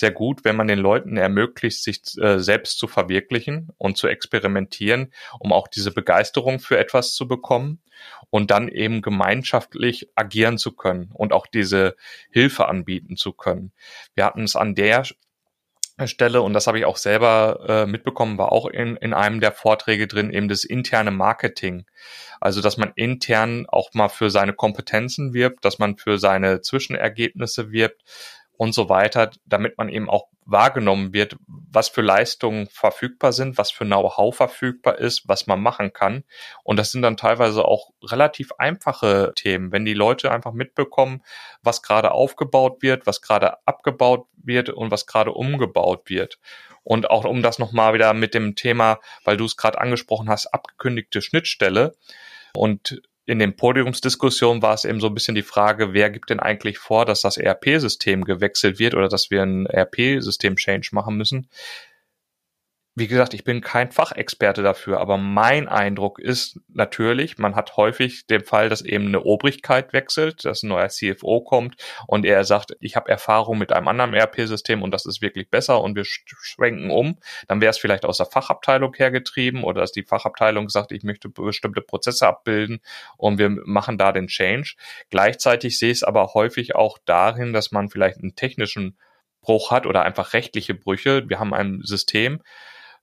sehr 0.00 0.10
gut, 0.10 0.44
wenn 0.44 0.56
man 0.56 0.66
den 0.66 0.78
Leuten 0.78 1.16
ermöglicht, 1.16 1.82
sich 1.82 2.00
äh, 2.18 2.38
selbst 2.38 2.78
zu 2.78 2.88
verwirklichen 2.88 3.68
und 3.78 3.96
zu 3.96 4.08
experimentieren, 4.08 5.12
um 5.38 5.52
auch 5.52 5.68
diese 5.68 5.92
Begeisterung 5.92 6.58
für 6.58 6.78
etwas 6.78 7.14
zu 7.14 7.28
bekommen 7.28 7.80
und 8.30 8.50
dann 8.50 8.68
eben 8.68 9.02
gemeinschaftlich 9.02 10.10
agieren 10.14 10.58
zu 10.58 10.72
können 10.72 11.10
und 11.12 11.32
auch 11.32 11.46
diese 11.46 11.96
Hilfe 12.30 12.66
anbieten 12.68 13.16
zu 13.16 13.32
können. 13.32 13.72
Wir 14.14 14.24
hatten 14.24 14.42
es 14.42 14.56
an 14.56 14.74
der 14.74 15.04
Stelle, 16.06 16.42
und 16.42 16.54
das 16.54 16.66
habe 16.66 16.78
ich 16.78 16.84
auch 16.84 16.96
selber 16.96 17.60
äh, 17.68 17.86
mitbekommen, 17.86 18.38
war 18.38 18.52
auch 18.52 18.66
in, 18.66 18.96
in 18.96 19.12
einem 19.12 19.40
der 19.40 19.52
Vorträge 19.52 20.06
drin, 20.06 20.32
eben 20.32 20.48
das 20.48 20.64
interne 20.64 21.10
Marketing. 21.10 21.84
Also, 22.40 22.62
dass 22.62 22.76
man 22.76 22.92
intern 22.96 23.66
auch 23.68 23.92
mal 23.92 24.08
für 24.08 24.30
seine 24.30 24.54
Kompetenzen 24.54 25.34
wirbt, 25.34 25.64
dass 25.64 25.78
man 25.78 25.96
für 25.96 26.18
seine 26.18 26.62
Zwischenergebnisse 26.62 27.70
wirbt, 27.70 28.02
und 28.60 28.74
so 28.74 28.90
weiter, 28.90 29.30
damit 29.46 29.78
man 29.78 29.88
eben 29.88 30.10
auch 30.10 30.26
wahrgenommen 30.44 31.14
wird, 31.14 31.34
was 31.46 31.88
für 31.88 32.02
Leistungen 32.02 32.66
verfügbar 32.66 33.32
sind, 33.32 33.56
was 33.56 33.70
für 33.70 33.86
Know-how 33.86 34.36
verfügbar 34.36 34.98
ist, 34.98 35.26
was 35.26 35.46
man 35.46 35.62
machen 35.62 35.94
kann. 35.94 36.24
Und 36.62 36.78
das 36.78 36.92
sind 36.92 37.00
dann 37.00 37.16
teilweise 37.16 37.64
auch 37.64 37.88
relativ 38.04 38.52
einfache 38.58 39.32
Themen, 39.34 39.72
wenn 39.72 39.86
die 39.86 39.94
Leute 39.94 40.30
einfach 40.30 40.52
mitbekommen, 40.52 41.22
was 41.62 41.80
gerade 41.80 42.10
aufgebaut 42.10 42.82
wird, 42.82 43.06
was 43.06 43.22
gerade 43.22 43.66
abgebaut 43.66 44.26
wird 44.36 44.68
und 44.68 44.90
was 44.90 45.06
gerade 45.06 45.32
umgebaut 45.32 46.10
wird. 46.10 46.38
Und 46.82 47.08
auch 47.08 47.24
um 47.24 47.42
das 47.42 47.58
nochmal 47.58 47.94
wieder 47.94 48.12
mit 48.12 48.34
dem 48.34 48.56
Thema, 48.56 48.98
weil 49.24 49.38
du 49.38 49.46
es 49.46 49.56
gerade 49.56 49.80
angesprochen 49.80 50.28
hast, 50.28 50.48
abgekündigte 50.48 51.22
Schnittstelle. 51.22 51.94
Und 52.52 53.00
in 53.30 53.38
den 53.38 53.54
Podiumsdiskussionen 53.54 54.60
war 54.60 54.74
es 54.74 54.84
eben 54.84 54.98
so 54.98 55.06
ein 55.06 55.14
bisschen 55.14 55.36
die 55.36 55.42
Frage, 55.42 55.92
wer 55.92 56.10
gibt 56.10 56.30
denn 56.30 56.40
eigentlich 56.40 56.78
vor, 56.78 57.06
dass 57.06 57.20
das 57.20 57.36
ERP-System 57.36 58.24
gewechselt 58.24 58.80
wird 58.80 58.94
oder 58.94 59.08
dass 59.08 59.30
wir 59.30 59.42
ein 59.42 59.66
ERP-System-Change 59.66 60.90
machen 60.92 61.16
müssen 61.16 61.48
wie 62.96 63.06
gesagt, 63.06 63.34
ich 63.34 63.44
bin 63.44 63.60
kein 63.60 63.92
Fachexperte 63.92 64.62
dafür, 64.62 65.00
aber 65.00 65.16
mein 65.16 65.68
Eindruck 65.68 66.18
ist 66.18 66.58
natürlich, 66.68 67.38
man 67.38 67.54
hat 67.54 67.76
häufig 67.76 68.26
den 68.26 68.44
Fall, 68.44 68.68
dass 68.68 68.82
eben 68.82 69.06
eine 69.06 69.22
Obrigkeit 69.22 69.92
wechselt, 69.92 70.44
dass 70.44 70.62
ein 70.62 70.68
neuer 70.68 70.88
CFO 70.88 71.40
kommt 71.40 71.76
und 72.08 72.26
er 72.26 72.42
sagt, 72.44 72.76
ich 72.80 72.96
habe 72.96 73.08
Erfahrung 73.08 73.58
mit 73.58 73.72
einem 73.72 73.86
anderen 73.86 74.12
ERP-System 74.12 74.82
und 74.82 74.90
das 74.90 75.06
ist 75.06 75.22
wirklich 75.22 75.50
besser 75.50 75.80
und 75.80 75.94
wir 75.94 76.04
schwenken 76.04 76.90
um. 76.90 77.16
Dann 77.46 77.60
wäre 77.60 77.70
es 77.70 77.78
vielleicht 77.78 78.04
aus 78.04 78.16
der 78.16 78.26
Fachabteilung 78.26 78.92
hergetrieben 78.94 79.62
oder 79.62 79.82
dass 79.82 79.92
die 79.92 80.02
Fachabteilung 80.02 80.68
sagt, 80.68 80.90
ich 80.90 81.04
möchte 81.04 81.28
bestimmte 81.28 81.82
Prozesse 81.82 82.26
abbilden 82.26 82.80
und 83.16 83.38
wir 83.38 83.50
machen 83.50 83.98
da 83.98 84.10
den 84.10 84.26
Change. 84.26 84.74
Gleichzeitig 85.10 85.78
sehe 85.78 85.92
ich 85.92 85.98
es 85.98 86.02
aber 86.02 86.34
häufig 86.34 86.74
auch 86.74 86.98
darin, 87.04 87.52
dass 87.52 87.70
man 87.70 87.88
vielleicht 87.88 88.18
einen 88.18 88.34
technischen 88.34 88.98
Bruch 89.42 89.70
hat 89.70 89.86
oder 89.86 90.02
einfach 90.02 90.32
rechtliche 90.32 90.74
Brüche. 90.74 91.28
Wir 91.28 91.38
haben 91.38 91.54
ein 91.54 91.80
System, 91.82 92.42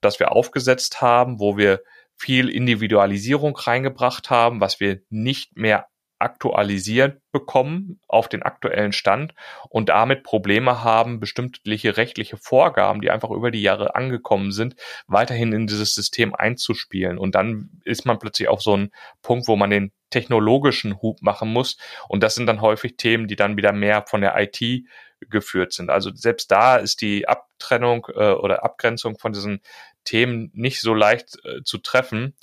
das 0.00 0.18
wir 0.20 0.32
aufgesetzt 0.32 1.00
haben, 1.00 1.40
wo 1.40 1.56
wir 1.56 1.82
viel 2.16 2.48
Individualisierung 2.48 3.56
reingebracht 3.56 4.30
haben, 4.30 4.60
was 4.60 4.80
wir 4.80 5.00
nicht 5.08 5.56
mehr 5.56 5.86
aktualisiert 6.18 7.20
bekommen 7.32 8.00
auf 8.08 8.28
den 8.28 8.42
aktuellen 8.42 8.92
Stand 8.92 9.34
und 9.68 9.88
damit 9.88 10.22
Probleme 10.22 10.82
haben, 10.82 11.20
bestimmte 11.20 11.60
rechtliche 11.96 12.36
Vorgaben, 12.36 13.00
die 13.00 13.10
einfach 13.10 13.30
über 13.30 13.50
die 13.50 13.62
Jahre 13.62 13.94
angekommen 13.94 14.52
sind, 14.52 14.76
weiterhin 15.06 15.52
in 15.52 15.66
dieses 15.66 15.94
System 15.94 16.34
einzuspielen. 16.34 17.18
Und 17.18 17.34
dann 17.34 17.70
ist 17.84 18.06
man 18.06 18.18
plötzlich 18.18 18.48
auf 18.48 18.62
so 18.62 18.74
einem 18.74 18.90
Punkt, 19.22 19.48
wo 19.48 19.56
man 19.56 19.70
den 19.70 19.92
technologischen 20.10 21.00
Hub 21.02 21.22
machen 21.22 21.52
muss. 21.52 21.76
Und 22.08 22.22
das 22.22 22.34
sind 22.34 22.46
dann 22.46 22.60
häufig 22.60 22.96
Themen, 22.96 23.28
die 23.28 23.36
dann 23.36 23.56
wieder 23.56 23.72
mehr 23.72 24.04
von 24.08 24.20
der 24.20 24.34
IT 24.38 24.84
geführt 25.20 25.72
sind. 25.72 25.90
Also 25.90 26.14
selbst 26.14 26.50
da 26.50 26.76
ist 26.76 27.00
die 27.00 27.28
Abtrennung 27.28 28.06
äh, 28.14 28.32
oder 28.32 28.64
Abgrenzung 28.64 29.18
von 29.18 29.32
diesen 29.32 29.60
Themen 30.04 30.50
nicht 30.54 30.80
so 30.80 30.94
leicht 30.94 31.38
äh, 31.44 31.62
zu 31.64 31.78
treffen. 31.78 32.34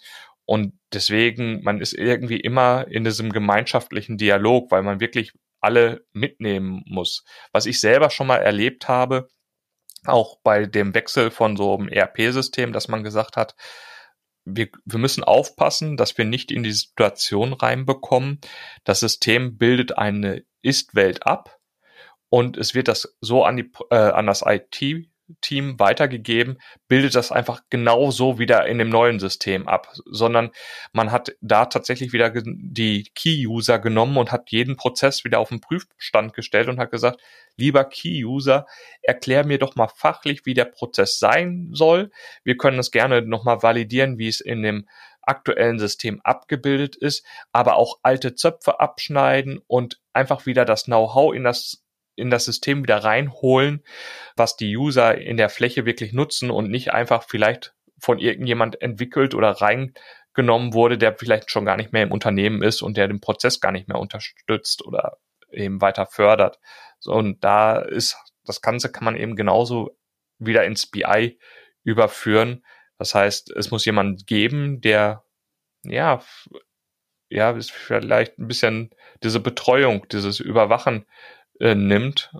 Und 0.46 0.74
deswegen, 0.94 1.64
man 1.64 1.82
ist 1.82 1.94
irgendwie 1.94 2.40
immer 2.40 2.88
in 2.88 3.04
diesem 3.04 3.32
gemeinschaftlichen 3.32 4.18
Dialog, 4.18 4.72
weil 4.72 4.84
man 4.84 5.00
wirklich 5.00 5.34
alle 5.60 6.06
mitnehmen 6.14 6.84
muss. 6.86 7.24
Was 7.52 7.66
ich 7.66 7.80
selber 7.80 8.10
schon 8.12 8.28
mal 8.28 8.38
erlebt 8.38 8.88
habe, 8.88 9.28
auch 10.06 10.40
bei 10.44 10.66
dem 10.68 10.94
Wechsel 10.94 11.32
von 11.32 11.58
so 11.58 11.76
einem 11.76 11.88
ERP-System, 11.88 12.74
dass 12.74 12.88
man 12.88 13.04
gesagt 13.04 13.38
hat, 13.38 13.56
wir, 14.46 14.70
wir 14.86 15.00
müssen 15.00 15.24
aufpassen, 15.24 15.98
dass 15.98 16.18
wir 16.20 16.26
nicht 16.26 16.52
in 16.52 16.62
die 16.62 16.72
Situation 16.72 17.54
reinbekommen. 17.54 18.40
Das 18.84 19.00
System 19.00 19.58
bildet 19.58 19.98
eine 19.98 20.44
Ist-Welt 20.62 21.26
ab 21.26 21.58
und 22.30 22.58
es 22.58 22.76
wird 22.76 22.88
das 22.88 23.18
so 23.22 23.44
an, 23.44 23.58
die, 23.58 23.72
äh, 23.90 23.96
an 23.96 24.28
das 24.28 24.44
IT 24.46 25.08
Team 25.42 25.80
weitergegeben, 25.80 26.60
bildet 26.88 27.16
das 27.16 27.32
einfach 27.32 27.62
genauso 27.70 28.38
wieder 28.40 28.66
in 28.68 28.78
dem 28.78 28.90
neuen 28.90 29.20
System 29.20 29.68
ab, 29.68 29.92
sondern 30.06 30.52
man 30.94 31.12
hat 31.12 31.36
da 31.42 31.66
tatsächlich 31.66 32.14
wieder 32.14 32.32
die 32.36 33.06
Key-User 33.16 33.80
genommen 33.80 34.18
und 34.18 34.32
hat 34.32 34.52
jeden 34.52 34.76
Prozess 34.76 35.24
wieder 35.24 35.40
auf 35.40 35.50
den 35.50 35.62
Prüfstand 35.62 36.34
gestellt 36.34 36.68
und 36.68 36.80
hat 36.80 36.92
gesagt, 36.92 37.20
lieber 37.58 37.86
Key-User, 37.86 38.66
erklär 39.02 39.46
mir 39.46 39.58
doch 39.58 39.76
mal 39.76 39.88
fachlich, 39.88 40.46
wie 40.46 40.54
der 40.54 40.66
Prozess 40.66 41.20
sein 41.20 41.70
soll. 41.74 42.12
Wir 42.44 42.58
können 42.58 42.80
es 42.80 42.92
gerne 42.92 43.22
nochmal 43.22 43.64
validieren, 43.64 44.18
wie 44.18 44.28
es 44.28 44.42
in 44.42 44.62
dem 44.62 44.88
aktuellen 45.24 45.80
System 45.80 46.22
abgebildet 46.24 46.96
ist, 46.96 47.26
aber 47.52 47.78
auch 47.78 48.00
alte 48.04 48.36
Zöpfe 48.36 48.80
abschneiden 48.80 49.60
und 49.66 50.00
einfach 50.14 50.46
wieder 50.46 50.66
das 50.66 50.84
Know-how 50.84 51.34
in 51.34 51.44
das 51.44 51.85
in 52.16 52.30
das 52.30 52.46
System 52.46 52.84
wieder 52.84 52.98
reinholen, 52.98 53.84
was 54.36 54.56
die 54.56 54.76
User 54.76 55.18
in 55.18 55.38
der 55.38 55.50
Fläche 55.50 55.86
wirklich 55.86 56.14
nutzen 56.14 56.50
und 56.50 56.70
nicht 56.70 56.94
einfach 56.94 57.24
vielleicht 57.24 57.74
von 58.00 58.20
irgendjemand 58.20 58.82
entwickelt 58.82 59.34
oder 59.34 59.50
reingenommen 59.50 60.74
wurde, 60.74 60.98
der 60.98 61.16
vielleicht 61.18 61.52
schon 61.52 61.66
gar 61.66 61.78
nicht 61.78 61.94
mehr 61.94 62.04
im 62.04 62.12
Unternehmen 62.12 62.62
ist 62.62 62.82
und 62.82 62.98
der 62.98 63.08
den 63.08 63.22
Prozess 63.22 63.60
gar 63.60 63.72
nicht 63.72 63.88
mehr 63.88 64.00
unterstützt 64.00 64.86
oder 64.86 65.18
eben 65.52 65.82
weiter 65.82 66.06
fördert. 66.06 66.60
So, 67.00 67.14
und 67.14 67.44
da 67.44 67.80
ist 67.80 68.18
das 68.46 68.62
Ganze 68.62 68.92
kann 68.92 69.06
man 69.06 69.16
eben 69.16 69.36
genauso 69.36 69.98
wieder 70.38 70.66
ins 70.66 70.86
BI 70.86 71.40
überführen. 71.84 72.64
Das 72.98 73.16
heißt, 73.16 73.52
es 73.52 73.72
muss 73.72 73.86
jemand 73.86 74.28
geben, 74.28 74.82
der 74.82 75.24
ja 75.84 76.22
ja 77.30 77.52
ist 77.52 77.72
vielleicht 77.72 78.38
ein 78.38 78.48
bisschen 78.48 78.92
diese 79.24 79.40
Betreuung, 79.40 80.08
dieses 80.10 80.40
Überwachen 80.40 81.06
äh, 81.60 81.76
nimmt 81.76 82.32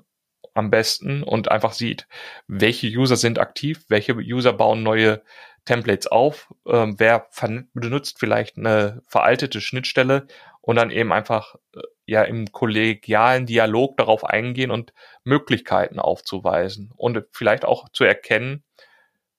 am 0.56 0.72
besten 0.72 1.22
und 1.22 1.52
einfach 1.52 1.74
sieht, 1.74 2.08
welche 2.48 2.88
User 2.88 3.18
sind 3.18 3.40
aktiv, 3.40 3.84
welche 3.90 4.14
User 4.16 4.54
bauen 4.54 4.84
neue 4.84 5.22
Templates 5.66 6.08
auf, 6.08 6.54
ähm, 6.68 6.96
wer 6.98 7.28
benutzt 7.74 8.20
vielleicht 8.20 8.58
eine 8.58 9.02
veraltete 9.08 9.62
Schnittstelle 9.62 10.28
und 10.62 10.78
dann 10.78 10.92
eben 10.92 11.12
einfach 11.12 11.56
äh, 11.76 11.82
ja 12.06 12.24
im 12.24 12.52
kollegialen 12.52 13.46
Dialog 13.46 13.98
darauf 13.98 14.24
eingehen 14.24 14.72
und 14.72 14.94
Möglichkeiten 15.24 16.00
aufzuweisen 16.00 16.94
und 16.96 17.26
vielleicht 17.32 17.66
auch 17.66 17.90
zu 17.90 18.04
erkennen, 18.04 18.64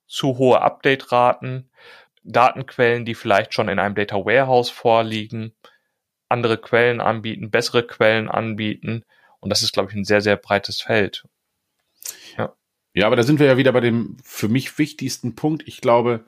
zu 0.06 0.37
hohe 0.37 0.61
Update-Raten, 0.61 1.71
Datenquellen, 2.25 3.04
die 3.04 3.14
vielleicht 3.14 3.54
schon 3.54 3.68
in 3.68 3.78
einem 3.78 3.95
Data 3.95 4.16
Warehouse 4.16 4.68
vorliegen, 4.68 5.54
andere 6.28 6.59
Quellen 6.59 7.00
anbieten, 7.00 7.50
bessere 7.50 7.87
Quellen 7.87 8.28
anbieten 8.28 9.04
und 9.47 9.50
das 9.50 9.62
ist, 9.62 9.73
glaube 9.73 9.91
ich, 9.93 9.97
ein 9.97 10.05
sehr, 10.05 10.21
sehr 10.21 10.37
breites 10.37 10.81
Feld. 10.81 11.25
Ja. 12.37 12.53
Ja, 12.95 13.07
aber 13.07 13.15
da 13.15 13.23
sind 13.23 13.38
wir 13.38 13.47
ja 13.47 13.57
wieder 13.57 13.71
bei 13.71 13.79
dem 13.79 14.17
für 14.25 14.49
mich 14.49 14.76
wichtigsten 14.76 15.37
Punkt. 15.37 15.62
Ich 15.69 15.81
glaube, 15.81 16.25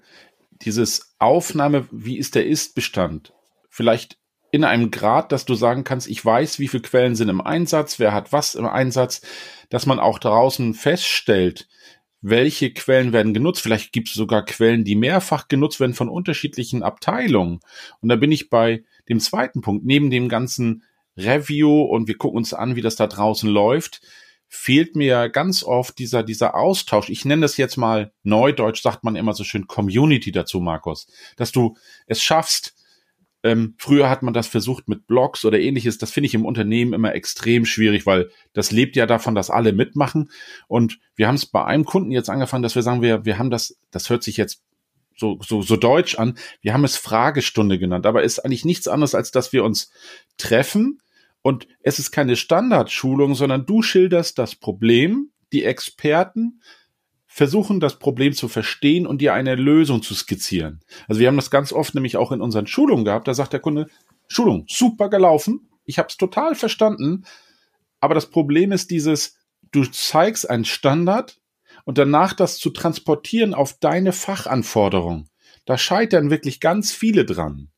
dieses 0.63 1.17
Aufnahme, 1.19 1.89
wie 1.91 2.17
ist 2.17 2.37
der 2.37 2.47
Ist-Bestand? 2.47 3.33
Vielleicht 3.69 4.19
in 4.53 4.63
einem 4.63 4.93
Grad, 4.93 5.33
dass 5.33 5.47
du 5.47 5.57
sagen 5.57 5.83
kannst, 5.83 6.07
ich 6.07 6.25
weiß, 6.25 6.61
wie 6.61 6.69
viele 6.69 6.85
Quellen 6.85 7.17
sind 7.17 7.29
im 7.29 7.41
Einsatz, 7.41 7.99
wer 7.99 8.13
hat 8.13 8.33
was 8.33 8.55
im 8.55 8.67
Einsatz, 8.67 9.21
dass 9.69 9.85
man 9.85 9.99
auch 9.99 10.21
draußen 10.21 10.75
feststellt, 10.75 11.67
welche 12.21 12.73
Quellen 12.73 13.13
werden 13.13 13.35
genutzt. 13.35 13.63
Vielleicht 13.63 13.93
gibt 13.93 14.11
es 14.11 14.15
sogar 14.15 14.45
Quellen, 14.45 14.85
die 14.85 14.95
mehrfach 14.95 15.49
genutzt 15.49 15.81
werden 15.81 15.95
von 15.95 16.09
unterschiedlichen 16.09 16.85
Abteilungen. 16.85 17.59
Und 18.01 18.11
da 18.11 18.15
bin 18.15 18.31
ich 18.31 18.49
bei 18.49 18.85
dem 19.09 19.19
zweiten 19.19 19.61
Punkt, 19.61 19.85
neben 19.85 20.09
dem 20.09 20.29
ganzen 20.29 20.85
Review 21.19 21.83
und 21.83 22.09
wir 22.09 22.17
gucken 22.17 22.39
uns 22.39 22.55
an, 22.55 22.77
wie 22.77 22.83
das 22.83 22.97
da 22.97 23.07
draußen 23.07 23.49
läuft, 23.49 24.01
fehlt 24.49 24.97
mir 24.97 25.29
ganz 25.29 25.63
oft 25.63 25.99
dieser, 25.99 26.23
dieser 26.23 26.55
Austausch. 26.55 27.11
Ich 27.11 27.25
nenne 27.25 27.43
das 27.43 27.57
jetzt 27.59 27.77
mal 27.77 28.13
Neudeutsch, 28.23 28.83
sagt 28.83 29.05
man 29.05 29.17
immer 29.17 29.35
so 29.35 29.45
schön 29.45 29.67
Community 29.67 30.33
dazu, 30.33 30.61
Markus. 30.61 31.07
Dass 31.37 31.53
du 31.53 31.77
es 32.07 32.23
schaffst, 32.23 32.75
ähm, 33.43 33.75
früher 33.79 34.11
hat 34.11 34.23
man 34.23 34.35
das 34.35 34.49
versucht 34.49 34.89
mit 34.89 35.07
Blogs 35.07 35.45
oder 35.45 35.61
ähnliches. 35.61 35.99
Das 35.99 36.11
finde 36.11 36.27
ich 36.27 36.35
im 36.35 36.47
Unternehmen 36.47 36.93
immer 36.93 37.15
extrem 37.15 37.67
schwierig, 37.67 38.07
weil 38.07 38.31
das 38.53 38.71
lebt 38.71 38.97
ja 38.97 39.07
davon, 39.07 39.35
dass 39.35 39.51
alle 39.51 39.73
mitmachen. 39.73 40.31
Und 40.67 40.99
wir 41.15 41.29
haben 41.29 41.37
es 41.37 41.47
bei 41.47 41.65
einem 41.65 41.85
Kunden 41.85 42.11
jetzt 42.11 42.31
angefangen, 42.31 42.63
dass 42.63 42.75
wir 42.75 42.83
sagen, 42.83 43.03
wir, 43.03 43.25
wir 43.25 43.39
haben 43.39 43.51
das, 43.51 43.79
das 43.91 44.11
hört 44.11 44.23
sich 44.23 44.37
jetzt 44.39 44.63
so, 45.15 45.39
so, 45.47 45.63
so 45.63 45.77
deutsch 45.77 46.17
an. 46.17 46.39
Wir 46.63 46.73
haben 46.73 46.85
es 46.85 46.97
Fragestunde 46.97 47.79
genannt, 47.79 48.07
aber 48.07 48.23
ist 48.23 48.39
eigentlich 48.41 48.65
nichts 48.65 48.89
anderes, 48.89 49.15
als 49.15 49.31
dass 49.31 49.53
wir 49.53 49.63
uns 49.63 49.91
treffen, 50.37 51.01
und 51.43 51.67
es 51.81 51.99
ist 51.99 52.11
keine 52.11 52.37
Standardschulung, 52.37 53.35
sondern 53.35 53.67
du 53.67 53.83
schilderst 53.83 54.39
das 54.39 54.55
Problem, 54.55 55.31
die 55.53 55.65
Experten 55.65 56.61
versuchen 57.27 57.79
das 57.79 57.99
Problem 57.99 58.33
zu 58.33 58.49
verstehen 58.49 59.07
und 59.07 59.21
dir 59.21 59.35
eine 59.35 59.55
Lösung 59.55 60.03
zu 60.03 60.15
skizzieren. 60.15 60.81
Also 61.07 61.21
wir 61.21 61.29
haben 61.29 61.37
das 61.37 61.51
ganz 61.51 61.73
oft 61.73 61.95
nämlich 61.95 62.17
auch 62.17 62.33
in 62.33 62.41
unseren 62.41 62.67
Schulungen 62.67 63.05
gehabt, 63.05 63.29
da 63.29 63.35
sagt 63.35 63.53
der 63.53 63.61
Kunde, 63.61 63.87
Schulung, 64.27 64.65
super 64.69 65.09
gelaufen, 65.09 65.69
ich 65.85 65.99
habe 65.99 66.09
es 66.09 66.17
total 66.17 66.55
verstanden, 66.55 67.25
aber 68.01 68.15
das 68.15 68.31
Problem 68.31 68.73
ist 68.73 68.91
dieses, 68.91 69.37
du 69.71 69.85
zeigst 69.85 70.51
einen 70.51 70.65
Standard 70.65 71.39
und 71.85 71.97
danach 71.97 72.33
das 72.33 72.59
zu 72.59 72.71
transportieren 72.71 73.55
auf 73.55 73.79
deine 73.79 74.13
Fachanforderung. 74.13 75.29
Da 75.65 75.79
scheitern 75.79 76.31
wirklich 76.31 76.61
ganz 76.61 76.93
viele 76.93 77.25
dran 77.25 77.71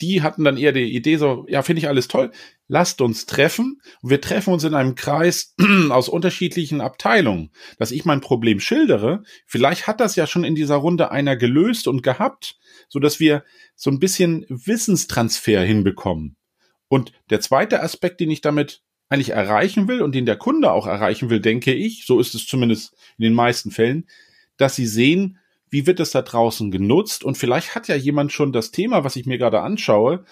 die 0.00 0.22
hatten 0.22 0.44
dann 0.44 0.56
eher 0.56 0.72
die 0.72 0.94
Idee 0.94 1.16
so, 1.16 1.46
ja, 1.48 1.62
finde 1.62 1.80
ich 1.80 1.88
alles 1.88 2.08
toll, 2.08 2.30
lasst 2.68 3.00
uns 3.00 3.26
treffen. 3.26 3.80
Und 4.02 4.10
wir 4.10 4.20
treffen 4.20 4.52
uns 4.52 4.64
in 4.64 4.74
einem 4.74 4.94
Kreis 4.94 5.54
aus 5.90 6.08
unterschiedlichen 6.08 6.80
Abteilungen, 6.80 7.50
dass 7.78 7.92
ich 7.92 8.04
mein 8.04 8.20
Problem 8.20 8.60
schildere. 8.60 9.22
Vielleicht 9.46 9.86
hat 9.86 10.00
das 10.00 10.16
ja 10.16 10.26
schon 10.26 10.44
in 10.44 10.54
dieser 10.54 10.76
Runde 10.76 11.10
einer 11.10 11.36
gelöst 11.36 11.88
und 11.88 12.02
gehabt, 12.02 12.58
so 12.88 12.98
dass 12.98 13.20
wir 13.20 13.44
so 13.74 13.90
ein 13.90 13.98
bisschen 14.00 14.44
Wissenstransfer 14.48 15.62
hinbekommen. 15.62 16.36
Und 16.88 17.12
der 17.30 17.40
zweite 17.40 17.82
Aspekt, 17.82 18.20
den 18.20 18.30
ich 18.30 18.40
damit 18.40 18.82
eigentlich 19.08 19.30
erreichen 19.30 19.88
will 19.88 20.02
und 20.02 20.14
den 20.14 20.26
der 20.26 20.36
Kunde 20.36 20.72
auch 20.72 20.86
erreichen 20.86 21.30
will, 21.30 21.40
denke 21.40 21.72
ich, 21.72 22.06
so 22.06 22.20
ist 22.20 22.34
es 22.34 22.46
zumindest 22.46 22.94
in 23.18 23.24
den 23.24 23.34
meisten 23.34 23.70
Fällen, 23.70 24.06
dass 24.56 24.76
sie 24.76 24.86
sehen, 24.86 25.38
wie 25.68 25.86
wird 25.86 26.00
es 26.00 26.10
da 26.10 26.22
draußen 26.22 26.70
genutzt? 26.70 27.24
Und 27.24 27.36
vielleicht 27.36 27.74
hat 27.74 27.88
ja 27.88 27.96
jemand 27.96 28.32
schon 28.32 28.52
das 28.52 28.70
Thema, 28.70 29.04
was 29.04 29.16
ich 29.16 29.26
mir 29.26 29.38
gerade 29.38 29.60
anschaue. 29.60 30.24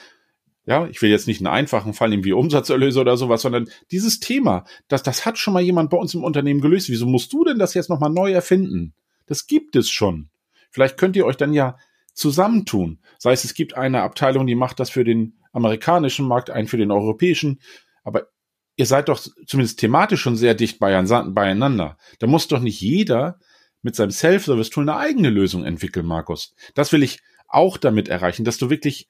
Ja, 0.66 0.86
ich 0.86 1.02
will 1.02 1.10
jetzt 1.10 1.26
nicht 1.26 1.40
einen 1.40 1.54
einfachen 1.54 1.92
Fall 1.92 2.08
nehmen 2.08 2.24
wie 2.24 2.32
Umsatzerlöse 2.32 3.00
oder 3.00 3.16
sowas, 3.16 3.42
sondern 3.42 3.68
dieses 3.90 4.20
Thema, 4.20 4.64
das, 4.88 5.02
das 5.02 5.26
hat 5.26 5.36
schon 5.38 5.52
mal 5.52 5.62
jemand 5.62 5.90
bei 5.90 5.96
uns 5.96 6.14
im 6.14 6.24
Unternehmen 6.24 6.60
gelöst. 6.60 6.88
Wieso 6.88 7.06
musst 7.06 7.32
du 7.32 7.44
denn 7.44 7.58
das 7.58 7.74
jetzt 7.74 7.90
nochmal 7.90 8.10
neu 8.10 8.32
erfinden? 8.32 8.94
Das 9.26 9.46
gibt 9.46 9.76
es 9.76 9.90
schon. 9.90 10.30
Vielleicht 10.70 10.96
könnt 10.96 11.16
ihr 11.16 11.26
euch 11.26 11.36
dann 11.36 11.52
ja 11.52 11.76
zusammentun. 12.14 13.00
Sei 13.18 13.32
es, 13.32 13.44
es 13.44 13.54
gibt 13.54 13.76
eine 13.76 14.02
Abteilung, 14.02 14.46
die 14.46 14.54
macht 14.54 14.80
das 14.80 14.90
für 14.90 15.04
den 15.04 15.38
amerikanischen 15.52 16.26
Markt, 16.26 16.50
einen 16.50 16.68
für 16.68 16.78
den 16.78 16.90
europäischen. 16.90 17.60
Aber 18.02 18.28
ihr 18.76 18.86
seid 18.86 19.08
doch 19.08 19.20
zumindest 19.46 19.80
thematisch 19.80 20.20
schon 20.20 20.36
sehr 20.36 20.54
dicht 20.54 20.78
beieinander. 20.78 21.98
Da 22.18 22.26
muss 22.26 22.48
doch 22.48 22.60
nicht 22.60 22.80
jeder 22.80 23.38
mit 23.84 23.94
seinem 23.94 24.10
Self-Service-Tool 24.10 24.88
eine 24.88 24.96
eigene 24.96 25.30
Lösung 25.30 25.64
entwickeln, 25.64 26.06
Markus. 26.06 26.54
Das 26.74 26.90
will 26.92 27.02
ich 27.02 27.20
auch 27.46 27.76
damit 27.76 28.08
erreichen, 28.08 28.44
dass 28.44 28.56
du 28.56 28.70
wirklich, 28.70 29.08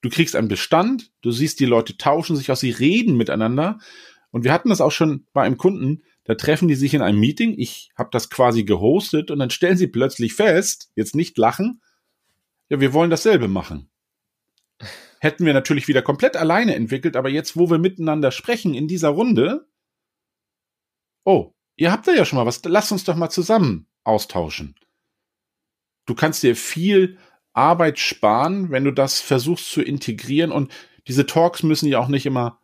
du 0.00 0.08
kriegst 0.08 0.34
einen 0.34 0.48
Bestand, 0.48 1.12
du 1.20 1.30
siehst, 1.30 1.60
die 1.60 1.66
Leute 1.66 1.98
tauschen 1.98 2.34
sich 2.34 2.50
aus, 2.50 2.60
sie 2.60 2.70
reden 2.70 3.16
miteinander. 3.16 3.78
Und 4.30 4.44
wir 4.44 4.52
hatten 4.52 4.70
das 4.70 4.80
auch 4.80 4.90
schon 4.90 5.26
bei 5.34 5.42
einem 5.42 5.58
Kunden, 5.58 6.02
da 6.24 6.34
treffen 6.34 6.68
die 6.68 6.74
sich 6.74 6.94
in 6.94 7.02
einem 7.02 7.20
Meeting, 7.20 7.54
ich 7.58 7.90
habe 7.94 8.08
das 8.10 8.30
quasi 8.30 8.64
gehostet 8.64 9.30
und 9.30 9.38
dann 9.38 9.50
stellen 9.50 9.76
sie 9.76 9.88
plötzlich 9.88 10.32
fest, 10.32 10.90
jetzt 10.96 11.14
nicht 11.14 11.36
lachen, 11.36 11.82
ja, 12.70 12.80
wir 12.80 12.94
wollen 12.94 13.10
dasselbe 13.10 13.46
machen. 13.46 13.90
Hätten 15.20 15.44
wir 15.44 15.52
natürlich 15.52 15.86
wieder 15.86 16.00
komplett 16.00 16.36
alleine 16.36 16.74
entwickelt, 16.74 17.14
aber 17.14 17.28
jetzt, 17.28 17.56
wo 17.56 17.68
wir 17.68 17.78
miteinander 17.78 18.30
sprechen 18.30 18.72
in 18.72 18.88
dieser 18.88 19.10
Runde, 19.10 19.68
oh, 21.24 21.52
Ihr 21.76 21.92
habt 21.92 22.06
da 22.06 22.12
ja 22.12 22.24
schon 22.24 22.38
mal 22.38 22.46
was. 22.46 22.62
Lasst 22.64 22.92
uns 22.92 23.04
doch 23.04 23.16
mal 23.16 23.30
zusammen 23.30 23.86
austauschen. 24.04 24.74
Du 26.06 26.14
kannst 26.14 26.42
dir 26.42 26.56
viel 26.56 27.18
Arbeit 27.52 27.98
sparen, 27.98 28.70
wenn 28.70 28.84
du 28.84 28.90
das 28.90 29.20
versuchst 29.20 29.70
zu 29.70 29.82
integrieren. 29.82 30.52
Und 30.52 30.72
diese 31.06 31.26
Talks 31.26 31.62
müssen 31.62 31.88
ja 31.88 31.98
auch 31.98 32.08
nicht 32.08 32.26
immer 32.26 32.58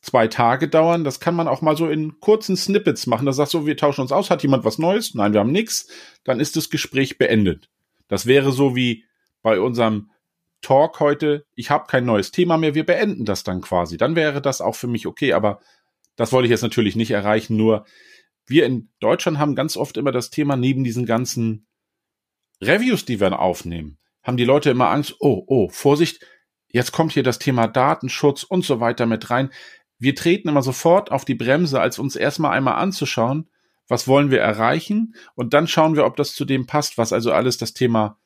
zwei 0.00 0.28
Tage 0.28 0.68
dauern. 0.68 1.04
Das 1.04 1.20
kann 1.20 1.34
man 1.34 1.48
auch 1.48 1.62
mal 1.62 1.76
so 1.76 1.88
in 1.88 2.20
kurzen 2.20 2.56
Snippets 2.56 3.06
machen. 3.06 3.26
Da 3.26 3.32
sagst 3.32 3.54
du, 3.54 3.66
wir 3.66 3.76
tauschen 3.76 4.02
uns 4.02 4.12
aus. 4.12 4.30
Hat 4.30 4.42
jemand 4.42 4.64
was 4.64 4.78
Neues? 4.78 5.14
Nein, 5.14 5.32
wir 5.32 5.40
haben 5.40 5.52
nichts. 5.52 5.88
Dann 6.24 6.40
ist 6.40 6.56
das 6.56 6.70
Gespräch 6.70 7.18
beendet. 7.18 7.68
Das 8.08 8.26
wäre 8.26 8.52
so 8.52 8.74
wie 8.74 9.04
bei 9.42 9.60
unserem 9.60 10.10
Talk 10.62 11.00
heute. 11.00 11.46
Ich 11.54 11.70
habe 11.70 11.86
kein 11.86 12.04
neues 12.04 12.32
Thema 12.32 12.56
mehr. 12.56 12.74
Wir 12.74 12.84
beenden 12.84 13.24
das 13.24 13.44
dann 13.44 13.60
quasi. 13.60 13.96
Dann 13.96 14.16
wäre 14.16 14.42
das 14.42 14.60
auch 14.60 14.74
für 14.74 14.88
mich 14.88 15.06
okay. 15.06 15.32
Aber 15.32 15.60
das 16.20 16.32
wollte 16.32 16.44
ich 16.44 16.50
jetzt 16.50 16.60
natürlich 16.60 16.96
nicht 16.96 17.12
erreichen. 17.12 17.56
Nur 17.56 17.86
wir 18.46 18.66
in 18.66 18.90
Deutschland 19.00 19.38
haben 19.38 19.54
ganz 19.54 19.78
oft 19.78 19.96
immer 19.96 20.12
das 20.12 20.28
Thema 20.28 20.54
neben 20.54 20.84
diesen 20.84 21.06
ganzen 21.06 21.66
Reviews, 22.60 23.06
die 23.06 23.20
wir 23.20 23.40
aufnehmen, 23.40 23.96
haben 24.22 24.36
die 24.36 24.44
Leute 24.44 24.68
immer 24.68 24.90
Angst, 24.90 25.16
oh, 25.20 25.42
oh, 25.46 25.70
Vorsicht, 25.70 26.20
jetzt 26.68 26.92
kommt 26.92 27.12
hier 27.12 27.22
das 27.22 27.38
Thema 27.38 27.68
Datenschutz 27.68 28.42
und 28.42 28.66
so 28.66 28.80
weiter 28.80 29.06
mit 29.06 29.30
rein. 29.30 29.48
Wir 29.98 30.14
treten 30.14 30.50
immer 30.50 30.60
sofort 30.60 31.10
auf 31.10 31.24
die 31.24 31.34
Bremse, 31.34 31.80
als 31.80 31.98
uns 31.98 32.16
erstmal 32.16 32.52
einmal 32.52 32.74
anzuschauen, 32.74 33.48
was 33.88 34.06
wollen 34.06 34.30
wir 34.30 34.40
erreichen 34.40 35.14
und 35.36 35.54
dann 35.54 35.68
schauen 35.68 35.96
wir, 35.96 36.04
ob 36.04 36.16
das 36.16 36.34
zu 36.34 36.44
dem 36.44 36.66
passt, 36.66 36.98
was 36.98 37.14
also 37.14 37.32
alles 37.32 37.56
das 37.56 37.72
Thema 37.72 38.18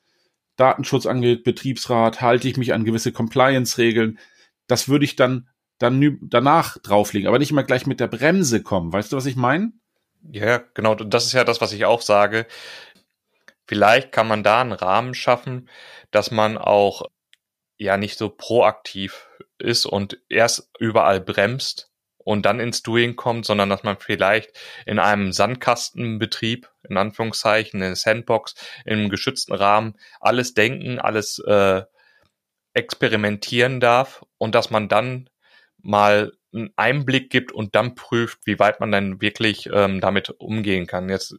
Datenschutz 0.57 1.07
angeht, 1.07 1.45
Betriebsrat, 1.45 2.21
halte 2.21 2.49
ich 2.49 2.57
mich 2.57 2.75
an 2.75 2.85
gewisse 2.85 3.13
Compliance-Regeln. 3.13 4.19
Das 4.67 4.89
würde 4.89 5.05
ich 5.05 5.15
dann, 5.15 5.49
dann 5.79 6.19
danach 6.23 6.79
drauflegen, 6.79 7.29
aber 7.29 7.39
nicht 7.39 7.51
immer 7.51 7.65
gleich 7.65 7.87
mit 7.87 8.01
der 8.01 8.09
Bremse 8.09 8.63
kommen. 8.63 8.93
Weißt 8.93 9.13
du, 9.13 9.17
was 9.17 9.27
ich 9.27 9.37
meine? 9.37 9.73
Ja, 10.31 10.59
genau. 10.75 10.95
Das 10.95 11.27
ist 11.27 11.33
ja 11.33 11.45
das, 11.45 11.61
was 11.61 11.73
ich 11.73 11.85
auch 11.85 12.01
sage. 12.01 12.47
Vielleicht 13.67 14.13
kann 14.13 14.29
man 14.29 14.43
da 14.43 14.61
einen 14.61 14.73
Rahmen 14.73 15.15
schaffen, 15.15 15.69
dass 16.11 16.31
man 16.31 16.59
auch 16.59 17.03
ja 17.77 17.97
nicht 17.97 18.19
so 18.19 18.29
proaktiv 18.29 19.29
ist 19.59 19.87
und 19.87 20.19
erst 20.29 20.71
überall 20.79 21.21
bremst 21.21 21.91
und 22.19 22.47
dann 22.47 22.61
ins 22.61 22.83
Doing 22.83 23.17
kommt, 23.17 23.47
sondern 23.47 23.69
dass 23.69 23.83
man 23.83 23.99
vielleicht 23.99 24.53
in 24.87 24.99
einem 24.99 25.33
Sandkastenbetrieb, 25.33 26.71
in 26.89 26.97
Anführungszeichen, 26.97 27.83
in 27.83 27.95
Sandbox, 27.95 28.55
einem 28.87 29.11
geschützten 29.11 29.55
Rahmen 29.55 29.95
alles 30.21 30.55
denken, 30.55 30.99
alles 30.99 31.39
äh, 31.41 31.83
experimentieren 32.75 33.81
darf 33.81 34.25
und 34.39 34.55
dass 34.55 34.71
man 34.71 34.89
dann 34.89 35.29
mal 35.85 36.33
einen 36.53 36.71
Einblick 36.77 37.31
gibt 37.31 37.53
und 37.53 37.75
dann 37.75 37.95
prüft, 37.95 38.41
wie 38.45 38.59
weit 38.59 38.81
man 38.81 38.93
dann 38.93 39.21
wirklich 39.21 39.69
ähm, 39.73 40.01
damit 40.01 40.31
umgehen 40.31 40.87
kann. 40.87 41.09
Jetzt 41.09 41.37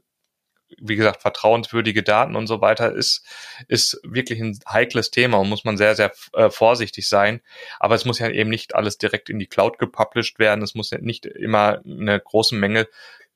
wie 0.78 0.96
gesagt, 0.96 1.22
vertrauenswürdige 1.22 2.04
Daten 2.04 2.36
und 2.36 2.48
so 2.48 2.62
weiter 2.62 2.92
ist, 2.92 3.24
ist 3.68 4.00
wirklich 4.04 4.40
ein 4.42 4.60
heikles 4.68 5.12
Thema 5.12 5.38
und 5.38 5.50
muss 5.50 5.64
man 5.64 5.78
sehr, 5.78 5.96
sehr 5.96 6.12
äh, 6.34 6.50
vorsichtig 6.50 7.08
sein. 7.08 7.42
Aber 7.80 7.96
es 7.96 8.06
muss 8.06 8.20
ja 8.20 8.30
eben 8.30 8.50
nicht 8.50 8.76
alles 8.76 8.98
direkt 8.98 9.30
in 9.30 9.40
die 9.40 9.48
Cloud 9.48 9.78
gepublished 9.78 10.40
werden. 10.40 10.64
Es 10.64 10.76
muss 10.76 10.90
ja 10.90 10.98
nicht 11.00 11.26
immer 11.26 11.82
eine 11.86 12.20
große 12.20 12.56
Menge 12.56 12.88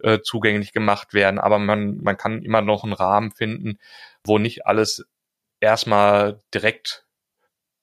äh, 0.02 0.19
zugänglich 0.22 0.74
gemacht 0.74 1.13
werden. 1.13 1.39
Aber 1.39 1.60
man, 1.60 1.98
man 1.98 2.17
kann 2.17 2.41
immer 2.43 2.62
noch 2.62 2.84
einen 2.84 2.93
Rahmen 2.93 3.32
finden, 3.32 3.78
wo 4.24 4.38
nicht 4.38 4.65
alles 4.65 5.06
erstmal 5.60 6.39
direkt 6.54 7.06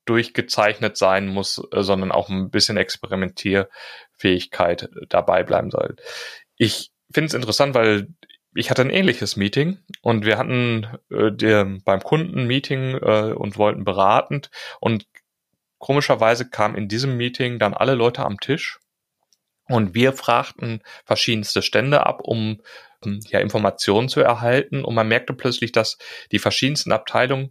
durchgezeichnet 0.06 0.96
sein 0.96 1.28
muss, 1.28 1.62
äh, 1.72 1.82
sondern 1.82 2.10
auch 2.12 2.30
ein 2.30 2.50
bisschen 2.50 2.78
Experimentierfähigkeit 2.78 4.88
dabei 5.08 5.42
bleiben 5.42 5.70
soll. 5.70 5.96
Ich 6.56 6.90
finde 7.12 7.26
es 7.26 7.34
interessant, 7.34 7.74
weil 7.74 8.08
ich 8.54 8.70
hatte 8.70 8.82
ein 8.82 8.90
ähnliches 8.90 9.36
Meeting 9.36 9.78
und 10.00 10.24
wir 10.24 10.38
hatten 10.38 10.86
äh, 11.10 11.30
der, 11.30 11.66
beim 11.84 12.00
Kunden 12.00 12.46
Meeting 12.46 12.94
äh, 12.94 13.32
und 13.32 13.58
wollten 13.58 13.84
beratend 13.84 14.50
und 14.80 15.04
komischerweise 15.78 16.48
kamen 16.48 16.74
in 16.74 16.88
diesem 16.88 17.18
Meeting 17.18 17.58
dann 17.58 17.74
alle 17.74 17.94
Leute 17.94 18.24
am 18.24 18.40
Tisch 18.40 18.80
und 19.68 19.94
wir 19.94 20.14
fragten 20.14 20.80
verschiedenste 21.04 21.60
Stände 21.60 22.06
ab, 22.06 22.20
um 22.22 22.62
ähm, 23.04 23.20
ja 23.28 23.40
Informationen 23.40 24.08
zu 24.08 24.20
erhalten 24.20 24.84
und 24.84 24.94
man 24.94 25.08
merkte 25.08 25.34
plötzlich, 25.34 25.72
dass 25.72 25.98
die 26.32 26.38
verschiedensten 26.38 26.92
Abteilungen 26.92 27.50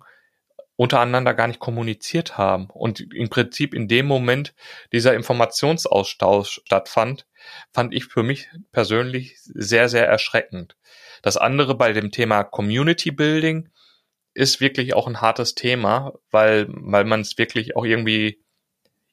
untereinander 0.77 1.33
gar 1.33 1.47
nicht 1.47 1.59
kommuniziert 1.59 2.37
haben 2.37 2.69
und 2.69 2.99
im 3.13 3.29
Prinzip 3.29 3.73
in 3.73 3.87
dem 3.87 4.05
Moment 4.07 4.53
dieser 4.91 5.13
Informationsaustausch 5.13 6.61
stattfand, 6.65 7.25
fand 7.71 7.93
ich 7.93 8.05
für 8.05 8.23
mich 8.23 8.49
persönlich 8.71 9.37
sehr, 9.39 9.87
sehr 9.87 10.07
erschreckend. 10.07 10.75
Das 11.21 11.37
andere 11.37 11.75
bei 11.75 11.93
dem 11.93 12.11
Thema 12.11 12.43
Community 12.43 13.11
Building 13.11 13.69
ist 14.33 14.59
wirklich 14.59 14.93
auch 14.93 15.07
ein 15.07 15.21
hartes 15.21 15.55
Thema, 15.55 16.13
weil, 16.29 16.67
weil 16.69 17.05
man 17.05 17.21
es 17.21 17.37
wirklich 17.37 17.75
auch 17.77 17.85
irgendwie, 17.85 18.43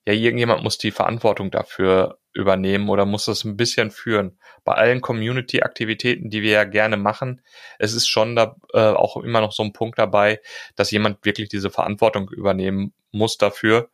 ja, 0.06 0.12
irgendjemand 0.12 0.62
muss 0.62 0.78
die 0.78 0.90
Verantwortung 0.90 1.50
dafür 1.50 2.18
übernehmen 2.34 2.88
oder 2.88 3.04
muss 3.04 3.26
das 3.26 3.44
ein 3.44 3.56
bisschen 3.56 3.90
führen. 3.90 4.38
Bei 4.64 4.74
allen 4.74 5.00
Community-Aktivitäten, 5.00 6.30
die 6.30 6.42
wir 6.42 6.52
ja 6.52 6.64
gerne 6.64 6.96
machen, 6.96 7.42
es 7.78 7.92
ist 7.94 8.08
schon 8.08 8.34
da 8.34 8.56
äh, 8.72 8.78
auch 8.78 9.16
immer 9.18 9.40
noch 9.40 9.52
so 9.52 9.62
ein 9.62 9.72
Punkt 9.72 9.98
dabei, 9.98 10.40
dass 10.76 10.90
jemand 10.90 11.24
wirklich 11.24 11.48
diese 11.48 11.70
Verantwortung 11.70 12.30
übernehmen 12.30 12.92
muss 13.12 13.38
dafür. 13.38 13.90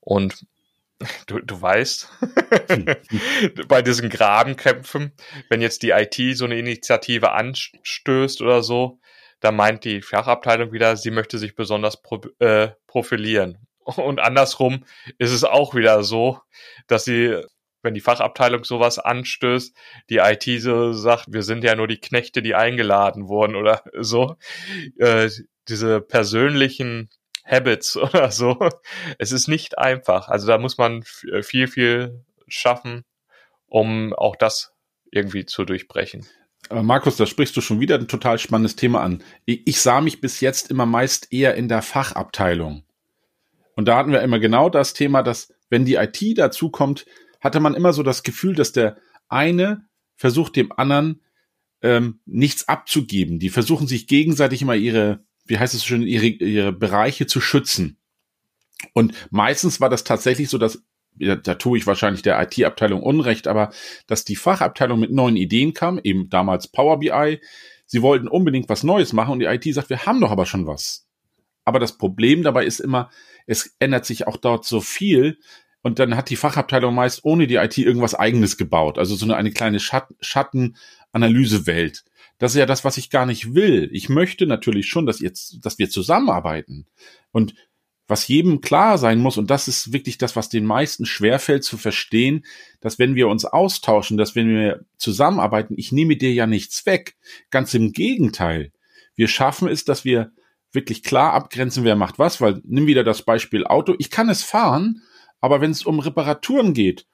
Und 0.00 0.46
du, 1.26 1.40
du 1.40 1.60
weißt, 1.60 2.08
bei 3.68 3.82
diesen 3.82 4.08
Grabenkämpfen, 4.08 5.12
wenn 5.48 5.60
jetzt 5.60 5.82
die 5.82 5.90
IT 5.90 6.36
so 6.36 6.44
eine 6.44 6.58
Initiative 6.58 7.32
anstößt 7.32 8.40
oder 8.40 8.62
so, 8.62 9.00
da 9.40 9.52
meint 9.52 9.84
die 9.84 10.02
Fachabteilung 10.02 10.72
wieder, 10.72 10.96
sie 10.96 11.10
möchte 11.10 11.38
sich 11.38 11.54
besonders 11.54 12.02
pro, 12.02 12.20
äh, 12.38 12.68
profilieren. 12.86 13.66
Und 13.96 14.20
andersrum 14.20 14.84
ist 15.18 15.32
es 15.32 15.44
auch 15.44 15.74
wieder 15.74 16.02
so, 16.02 16.40
dass 16.86 17.04
sie 17.04 17.42
wenn 17.82 17.94
die 17.94 18.00
Fachabteilung 18.00 18.64
sowas 18.64 18.98
anstößt, 18.98 19.74
die 20.10 20.18
IT 20.18 20.44
so 20.60 20.92
sagt, 20.92 21.26
wir 21.28 21.42
sind 21.42 21.64
ja 21.64 21.74
nur 21.74 21.88
die 21.88 22.00
Knechte, 22.00 22.42
die 22.42 22.54
eingeladen 22.54 23.28
wurden 23.28 23.56
oder 23.56 23.82
so. 23.98 24.36
Äh, 24.98 25.30
diese 25.68 26.00
persönlichen 26.00 27.08
Habits 27.44 27.96
oder 27.96 28.30
so. 28.30 28.58
Es 29.18 29.32
ist 29.32 29.48
nicht 29.48 29.78
einfach. 29.78 30.28
Also 30.28 30.46
da 30.46 30.58
muss 30.58 30.78
man 30.78 31.04
äh, 31.32 31.42
viel, 31.42 31.68
viel 31.68 32.24
schaffen, 32.48 33.04
um 33.66 34.12
auch 34.12 34.36
das 34.36 34.72
irgendwie 35.10 35.46
zu 35.46 35.64
durchbrechen. 35.64 36.26
Aber 36.68 36.82
Markus, 36.82 37.16
da 37.16 37.26
sprichst 37.26 37.56
du 37.56 37.60
schon 37.60 37.80
wieder 37.80 37.96
ein 37.96 38.06
total 38.06 38.38
spannendes 38.38 38.76
Thema 38.76 39.00
an. 39.00 39.24
Ich, 39.44 39.66
ich 39.66 39.80
sah 39.80 40.00
mich 40.00 40.20
bis 40.20 40.40
jetzt 40.40 40.70
immer 40.70 40.86
meist 40.86 41.32
eher 41.32 41.54
in 41.54 41.68
der 41.68 41.82
Fachabteilung. 41.82 42.84
Und 43.80 43.86
da 43.86 43.96
hatten 43.96 44.12
wir 44.12 44.20
immer 44.20 44.38
genau 44.38 44.68
das 44.68 44.92
Thema, 44.92 45.22
dass 45.22 45.54
wenn 45.70 45.86
die 45.86 45.94
IT 45.94 46.20
dazu 46.36 46.68
kommt, 46.68 47.06
hatte 47.40 47.60
man 47.60 47.72
immer 47.72 47.94
so 47.94 48.02
das 48.02 48.22
Gefühl, 48.22 48.54
dass 48.54 48.72
der 48.72 48.98
eine 49.30 49.86
versucht 50.16 50.54
dem 50.56 50.70
anderen 50.70 51.22
ähm, 51.80 52.20
nichts 52.26 52.68
abzugeben. 52.68 53.38
Die 53.38 53.48
versuchen 53.48 53.86
sich 53.86 54.06
gegenseitig 54.06 54.60
immer 54.60 54.74
ihre, 54.74 55.24
wie 55.46 55.58
heißt 55.58 55.72
es 55.72 55.86
schon, 55.86 56.02
ihre, 56.02 56.26
ihre 56.26 56.72
Bereiche 56.74 57.26
zu 57.26 57.40
schützen. 57.40 57.96
Und 58.92 59.14
meistens 59.30 59.80
war 59.80 59.88
das 59.88 60.04
tatsächlich 60.04 60.50
so, 60.50 60.58
dass 60.58 60.84
da, 61.14 61.36
da 61.36 61.54
tue 61.54 61.78
ich 61.78 61.86
wahrscheinlich 61.86 62.20
der 62.20 62.38
IT-Abteilung 62.38 63.02
Unrecht, 63.02 63.48
aber 63.48 63.72
dass 64.06 64.26
die 64.26 64.36
Fachabteilung 64.36 65.00
mit 65.00 65.10
neuen 65.10 65.36
Ideen 65.36 65.72
kam, 65.72 65.98
eben 66.04 66.28
damals 66.28 66.68
Power 66.68 66.98
BI, 66.98 67.40
sie 67.86 68.02
wollten 68.02 68.28
unbedingt 68.28 68.68
was 68.68 68.84
Neues 68.84 69.14
machen 69.14 69.32
und 69.32 69.38
die 69.38 69.46
IT 69.46 69.64
sagt, 69.72 69.88
wir 69.88 70.04
haben 70.04 70.20
doch 70.20 70.32
aber 70.32 70.44
schon 70.44 70.66
was. 70.66 71.06
Aber 71.64 71.78
das 71.78 71.96
Problem 71.96 72.42
dabei 72.42 72.66
ist 72.66 72.80
immer, 72.80 73.08
es 73.50 73.74
ändert 73.80 74.06
sich 74.06 74.26
auch 74.26 74.36
dort 74.36 74.64
so 74.64 74.80
viel, 74.80 75.38
und 75.82 75.98
dann 75.98 76.16
hat 76.16 76.30
die 76.30 76.36
Fachabteilung 76.36 76.94
meist 76.94 77.24
ohne 77.24 77.46
die 77.46 77.54
IT 77.54 77.78
irgendwas 77.78 78.14
eigenes 78.14 78.56
gebaut. 78.56 78.98
Also 78.98 79.14
so 79.14 79.24
eine, 79.24 79.36
eine 79.36 79.50
kleine 79.50 79.80
Schat 79.80 80.08
Schattenanalysewelt. 80.20 82.04
Das 82.38 82.52
ist 82.52 82.58
ja 82.58 82.66
das, 82.66 82.84
was 82.84 82.96
ich 82.98 83.10
gar 83.10 83.26
nicht 83.26 83.54
will. 83.54 83.88
Ich 83.92 84.08
möchte 84.08 84.46
natürlich 84.46 84.88
schon, 84.88 85.06
dass 85.06 85.20
jetzt, 85.20 85.58
dass 85.62 85.78
wir 85.78 85.88
zusammenarbeiten. 85.88 86.86
Und 87.32 87.54
was 88.06 88.28
jedem 88.28 88.60
klar 88.60 88.98
sein 88.98 89.20
muss, 89.20 89.38
und 89.38 89.50
das 89.50 89.68
ist 89.68 89.92
wirklich 89.92 90.18
das, 90.18 90.36
was 90.36 90.48
den 90.48 90.66
meisten 90.66 91.06
schwerfällt 91.06 91.64
zu 91.64 91.78
verstehen, 91.78 92.44
dass 92.80 92.98
wenn 92.98 93.14
wir 93.14 93.28
uns 93.28 93.44
austauschen, 93.44 94.16
dass 94.18 94.34
wenn 94.34 94.48
wir 94.48 94.84
zusammenarbeiten, 94.96 95.74
ich 95.78 95.92
nehme 95.92 96.16
dir 96.16 96.32
ja 96.32 96.46
nichts 96.46 96.84
weg. 96.86 97.16
Ganz 97.50 97.72
im 97.72 97.92
Gegenteil. 97.92 98.72
Wir 99.14 99.28
schaffen 99.28 99.68
es, 99.68 99.84
dass 99.84 100.04
wir 100.04 100.32
wirklich 100.72 101.02
klar 101.02 101.32
abgrenzen, 101.32 101.84
wer 101.84 101.96
macht 101.96 102.18
was, 102.18 102.40
weil 102.40 102.60
nimm 102.64 102.86
wieder 102.86 103.04
das 103.04 103.22
Beispiel 103.22 103.66
Auto. 103.66 103.94
Ich 103.98 104.10
kann 104.10 104.28
es 104.28 104.42
fahren, 104.42 105.02
aber 105.40 105.60
wenn 105.60 105.70
es 105.70 105.84
um 105.84 105.98
Reparaturen 105.98 106.74
geht, 106.74 107.06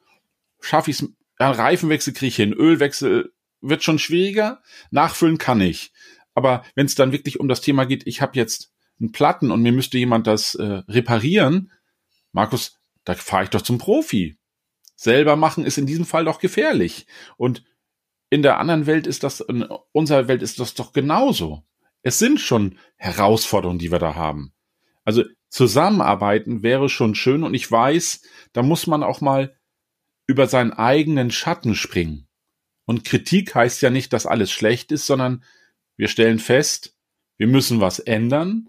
schaffe 0.61 0.91
ich 0.91 1.01
es, 1.01 1.09
ja, 1.39 1.51
Reifenwechsel 1.51 2.13
kriege 2.13 2.29
ich 2.29 2.37
hin, 2.37 2.53
Ölwechsel 2.53 3.33
wird 3.61 3.83
schon 3.83 3.99
schwieriger, 3.99 4.63
nachfüllen 4.91 5.39
kann 5.39 5.61
ich. 5.61 5.93
Aber 6.35 6.65
wenn 6.75 6.87
es 6.87 6.95
dann 6.95 7.13
wirklich 7.13 7.41
um 7.41 7.49
das 7.49 7.61
Thema 7.61 7.87
geht, 7.87 8.07
ich 8.07 8.21
habe 8.21 8.39
jetzt 8.39 8.73
einen 9.01 9.13
Platten 9.13 9.51
und 9.51 9.63
mir 9.63 9.73
müsste 9.73 9.99
jemand 9.99 10.27
das 10.27 10.55
äh, 10.55 10.83
reparieren, 10.89 11.71
Markus, 12.33 12.79
da 13.05 13.15
fahre 13.15 13.45
ich 13.45 13.51
doch 13.51 13.63
zum 13.63 13.79
Profi. 13.79 14.37
Selber 14.97 15.37
machen 15.37 15.65
ist 15.65 15.79
in 15.79 15.87
diesem 15.87 16.05
Fall 16.05 16.25
doch 16.25 16.39
gefährlich. 16.39 17.07
Und 17.37 17.65
in 18.31 18.43
der 18.43 18.59
anderen 18.59 18.87
Welt 18.87 19.07
ist 19.07 19.23
das, 19.23 19.41
in 19.41 19.63
unserer 19.93 20.29
Welt 20.29 20.43
ist 20.43 20.59
das 20.59 20.75
doch 20.75 20.93
genauso. 20.93 21.63
Es 22.07 22.21
sind 22.21 22.39
schon 22.41 22.79
Herausforderungen, 22.99 23.81
die 23.81 23.91
wir 23.91 23.99
da 23.99 24.15
haben. 24.15 24.53
Also 25.03 25.25
zusammenarbeiten 25.49 26.63
wäre 26.63 26.89
schon 26.89 27.17
schön 27.17 27.43
und 27.43 27.53
ich 27.53 27.69
weiß, 27.69 28.23
da 28.53 28.63
muss 28.63 28.87
man 28.87 29.03
auch 29.03 29.21
mal 29.21 29.57
über 30.29 30.47
seinen 30.47 30.73
eigenen 30.73 31.33
Schatten 31.33 31.75
springen. 31.75 32.29
Und 32.85 33.03
Kritik 33.03 33.57
heißt 33.57 33.83
ja 33.83 33.91
nicht, 33.91 34.13
dass 34.13 34.25
alles 34.25 34.53
schlecht 34.53 34.93
ist, 34.93 35.09
sondern 35.09 35.43
wir 35.97 36.07
stellen 36.07 36.39
fest, 36.39 36.97
wir 37.39 37.49
müssen 37.49 37.81
was 37.81 37.99
ändern, 37.99 38.69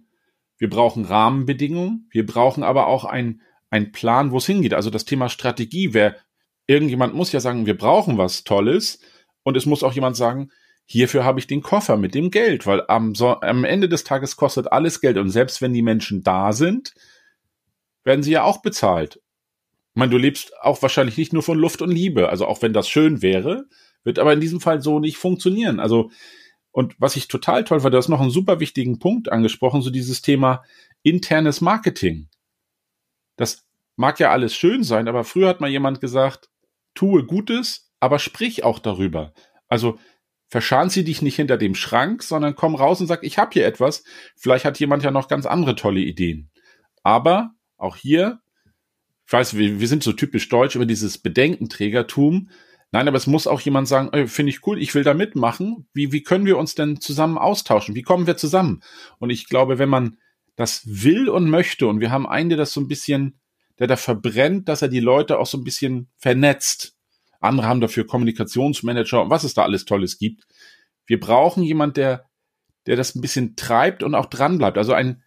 wir 0.58 0.72
brauchen 0.72 1.06
Rahmenbedingungen, 1.06 2.10
wir 2.10 2.26
brauchen 2.26 2.64
aber 2.64 2.88
auch 2.88 3.06
ein 3.06 3.44
ein 3.70 3.92
Plan, 3.92 4.32
wo 4.32 4.38
es 4.38 4.48
hingeht. 4.48 4.74
Also 4.74 4.90
das 4.90 5.06
Thema 5.06 5.30
Strategie, 5.30 5.94
wer 5.94 6.16
irgendjemand 6.66 7.14
muss 7.14 7.34
ja 7.34 7.40
sagen, 7.40 7.68
wir 7.68 7.78
brauchen 7.78 8.18
was 8.18 8.46
Tolles 8.46 9.00
und 9.44 9.56
es 9.58 9.68
muss 9.68 9.84
auch 9.84 9.94
jemand 9.94 10.16
sagen, 10.16 10.50
hierfür 10.88 11.24
habe 11.26 11.40
ich 11.40 11.48
den 11.48 11.62
Koffer 11.62 11.98
mit 11.98 12.16
dem 12.16 12.32
Geld, 12.32 12.66
weil 12.66 12.84
am, 12.88 13.14
so 13.14 13.40
am 13.42 13.64
Ende 13.66 13.90
des 13.90 14.04
Tages 14.04 14.38
kostet 14.38 14.72
alles 14.72 15.02
Geld 15.02 15.18
und 15.18 15.30
selbst 15.30 15.62
wenn 15.62 15.74
die 15.74 15.82
Menschen 15.82 16.24
da 16.24 16.54
sind, 16.54 16.96
werden 18.04 18.24
sie 18.24 18.32
ja 18.32 18.44
auch 18.44 18.62
bezahlt. 18.62 19.18
Ich 19.18 20.00
meine, 20.00 20.12
du 20.12 20.18
lebst 20.18 20.54
auch 20.62 20.82
wahrscheinlich 20.82 21.18
nicht 21.18 21.34
nur 21.34 21.44
von 21.44 21.60
Luft 21.60 21.82
und 21.82 21.92
Liebe, 21.92 22.30
also 22.30 22.48
auch 22.48 22.62
wenn 22.62 22.74
das 22.74 22.88
schön 22.90 23.22
wäre, 23.22 23.68
Wird 24.04 24.20
aber 24.20 24.32
in 24.32 24.40
diesem 24.40 24.62
Fall 24.62 24.82
so 24.82 25.00
nicht 25.00 25.18
funktionieren. 25.18 25.82
Also, 25.82 26.12
und 26.72 26.96
was 26.98 27.18
ich 27.18 27.28
total 27.28 27.66
toll 27.66 27.84
war, 27.84 27.92
du 27.92 27.98
hast 27.98 28.08
noch 28.08 28.22
einen 28.22 28.30
super 28.30 28.62
wichtigen 28.62 29.00
Punkt 29.00 29.30
angesprochen, 29.30 29.82
so 29.82 29.90
dieses 29.90 30.22
Thema 30.22 30.64
internes 31.04 31.60
Marketing. 31.60 32.30
Das 33.36 33.68
mag 33.98 34.18
ja 34.22 34.32
alles 34.32 34.56
schön 34.56 34.84
sein, 34.84 35.10
aber 35.10 35.26
früher 35.26 35.50
hat 35.50 35.60
mal 35.60 35.70
jemand 35.70 36.00
gesagt, 36.00 36.50
tue 36.96 37.26
Gutes, 37.26 37.92
aber 38.00 38.18
sprich 38.20 38.64
auch 38.64 38.80
darüber. 38.80 39.34
Also 39.68 40.00
verschan 40.48 40.90
sie 40.90 41.04
dich 41.04 41.22
nicht 41.22 41.36
hinter 41.36 41.58
dem 41.58 41.76
Schrank, 41.76 42.24
sondern 42.24 42.56
komm 42.56 42.76
raus 42.76 43.02
und 43.02 43.08
sag, 43.08 43.24
ich 43.24 43.38
habe 43.38 43.52
hier 43.54 43.66
etwas. 43.66 44.04
Vielleicht 44.36 44.66
hat 44.66 44.80
jemand 44.80 45.04
ja 45.04 45.12
noch 45.12 45.28
ganz 45.28 45.46
andere 45.46 45.76
tolle 45.76 46.00
Ideen. 46.00 46.50
Aber 47.04 47.52
auch 47.78 47.96
hier, 47.96 48.40
ich 49.26 49.34
weiß, 49.34 49.58
wir, 49.58 49.80
wir 49.80 49.88
sind 49.88 50.04
so 50.04 50.14
typisch 50.14 50.48
deutsch 50.50 50.76
über 50.76 50.86
dieses 50.86 51.18
Bedenkenträgertum. 51.18 52.50
Nein, 52.92 53.08
aber 53.08 53.18
es 53.18 53.28
muss 53.28 53.48
auch 53.48 53.60
jemand 53.60 53.90
sagen, 53.90 54.28
finde 54.28 54.50
ich 54.52 54.66
cool, 54.66 54.82
ich 54.82 54.96
will 54.96 55.04
da 55.04 55.14
mitmachen. 55.14 55.88
Wie, 55.94 56.14
wie 56.14 56.24
können 56.24 56.46
wir 56.46 56.58
uns 56.58 56.76
denn 56.76 57.02
zusammen 57.02 57.38
austauschen? 57.38 57.96
Wie 57.96 58.02
kommen 58.02 58.28
wir 58.28 58.38
zusammen? 58.38 58.82
Und 59.20 59.30
ich 59.30 59.50
glaube, 59.50 59.80
wenn 59.80 59.90
man 59.90 60.18
das 60.56 60.84
will 60.86 61.30
und 61.30 61.50
möchte, 61.50 61.88
und 61.88 62.00
wir 62.00 62.12
haben 62.12 62.26
einen, 62.26 62.50
der 62.50 62.58
das 62.58 62.72
so 62.72 62.80
ein 62.80 62.88
bisschen, 62.88 63.40
der 63.80 63.88
da 63.88 63.98
verbrennt, 63.98 64.70
dass 64.70 64.82
er 64.82 64.88
die 64.88 65.02
Leute 65.02 65.38
auch 65.38 65.46
so 65.46 65.58
ein 65.58 65.64
bisschen 65.66 66.10
vernetzt, 66.18 66.97
andere 67.40 67.68
haben 67.68 67.82
dafür 67.82 68.06
Kommunikationsmanager 68.06 69.22
und 69.22 69.30
was 69.30 69.44
es 69.44 69.54
da 69.54 69.64
alles 69.64 69.86
Tolles 69.86 70.18
gibt. 70.18 70.48
Wir 71.06 71.20
brauchen 71.20 71.64
jemand, 71.64 71.98
der, 71.98 72.26
der 72.86 72.96
das 72.96 73.16
ein 73.16 73.22
bisschen 73.22 73.56
treibt 73.56 74.04
und 74.04 74.16
auch 74.16 74.26
dran 74.26 74.58
bleibt. 74.58 74.78
Also 74.78 74.94
ein, 74.94 75.24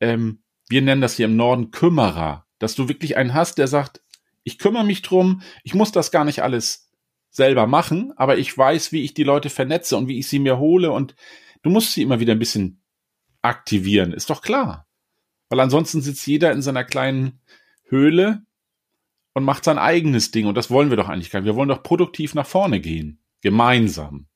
ähm, 0.00 0.42
wir 0.68 0.82
nennen 0.82 1.00
das 1.00 1.16
hier 1.16 1.26
im 1.26 1.36
Norden 1.36 1.70
Kümmerer, 1.70 2.46
dass 2.58 2.74
du 2.74 2.88
wirklich 2.88 3.16
einen 3.16 3.34
hast, 3.34 3.58
der 3.58 3.68
sagt, 3.68 4.02
ich 4.42 4.58
kümmere 4.58 4.84
mich 4.84 5.02
drum, 5.02 5.42
ich 5.64 5.74
muss 5.74 5.92
das 5.92 6.10
gar 6.10 6.24
nicht 6.24 6.42
alles 6.42 6.90
selber 7.30 7.66
machen, 7.66 8.12
aber 8.16 8.38
ich 8.38 8.56
weiß, 8.56 8.92
wie 8.92 9.02
ich 9.02 9.12
die 9.12 9.24
Leute 9.24 9.50
vernetze 9.50 9.96
und 9.96 10.08
wie 10.08 10.18
ich 10.18 10.28
sie 10.28 10.38
mir 10.38 10.58
hole 10.58 10.90
und 10.90 11.14
du 11.62 11.70
musst 11.70 11.92
sie 11.92 12.02
immer 12.02 12.20
wieder 12.20 12.32
ein 12.32 12.38
bisschen 12.38 12.80
aktivieren, 13.42 14.12
ist 14.12 14.30
doch 14.30 14.42
klar. 14.42 14.86
Weil 15.48 15.60
ansonsten 15.60 16.00
sitzt 16.00 16.26
jeder 16.26 16.52
in 16.52 16.62
seiner 16.62 16.84
kleinen 16.84 17.40
Höhle 17.84 18.45
und 19.36 19.44
macht 19.44 19.64
sein 19.64 19.76
eigenes 19.76 20.30
Ding. 20.30 20.46
Und 20.46 20.54
das 20.54 20.70
wollen 20.70 20.88
wir 20.88 20.96
doch 20.96 21.10
eigentlich 21.10 21.30
gar 21.30 21.40
nicht. 21.40 21.46
Wir 21.46 21.56
wollen 21.56 21.68
doch 21.68 21.82
produktiv 21.82 22.32
nach 22.34 22.46
vorne 22.46 22.80
gehen. 22.80 23.22
Gemeinsam. 23.42 24.28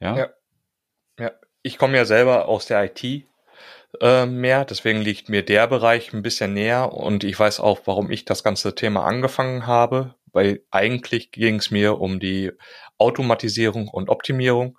Ja. 0.00 0.18
Ja. 0.18 0.28
ja. 1.18 1.30
Ich 1.62 1.78
komme 1.78 1.96
ja 1.96 2.04
selber 2.04 2.46
aus 2.46 2.66
der 2.66 2.84
IT 2.84 3.24
äh, 4.02 4.26
mehr, 4.26 4.66
deswegen 4.66 5.00
liegt 5.00 5.30
mir 5.30 5.42
der 5.42 5.66
Bereich 5.66 6.12
ein 6.12 6.20
bisschen 6.20 6.52
näher 6.52 6.92
und 6.92 7.24
ich 7.24 7.40
weiß 7.40 7.60
auch, 7.60 7.80
warum 7.86 8.10
ich 8.10 8.26
das 8.26 8.44
ganze 8.44 8.74
Thema 8.74 9.04
angefangen 9.06 9.66
habe, 9.66 10.14
weil 10.26 10.62
eigentlich 10.70 11.30
ging 11.30 11.54
es 11.54 11.70
mir 11.70 12.00
um 12.00 12.20
die 12.20 12.52
Automatisierung 12.98 13.88
und 13.88 14.10
Optimierung 14.10 14.78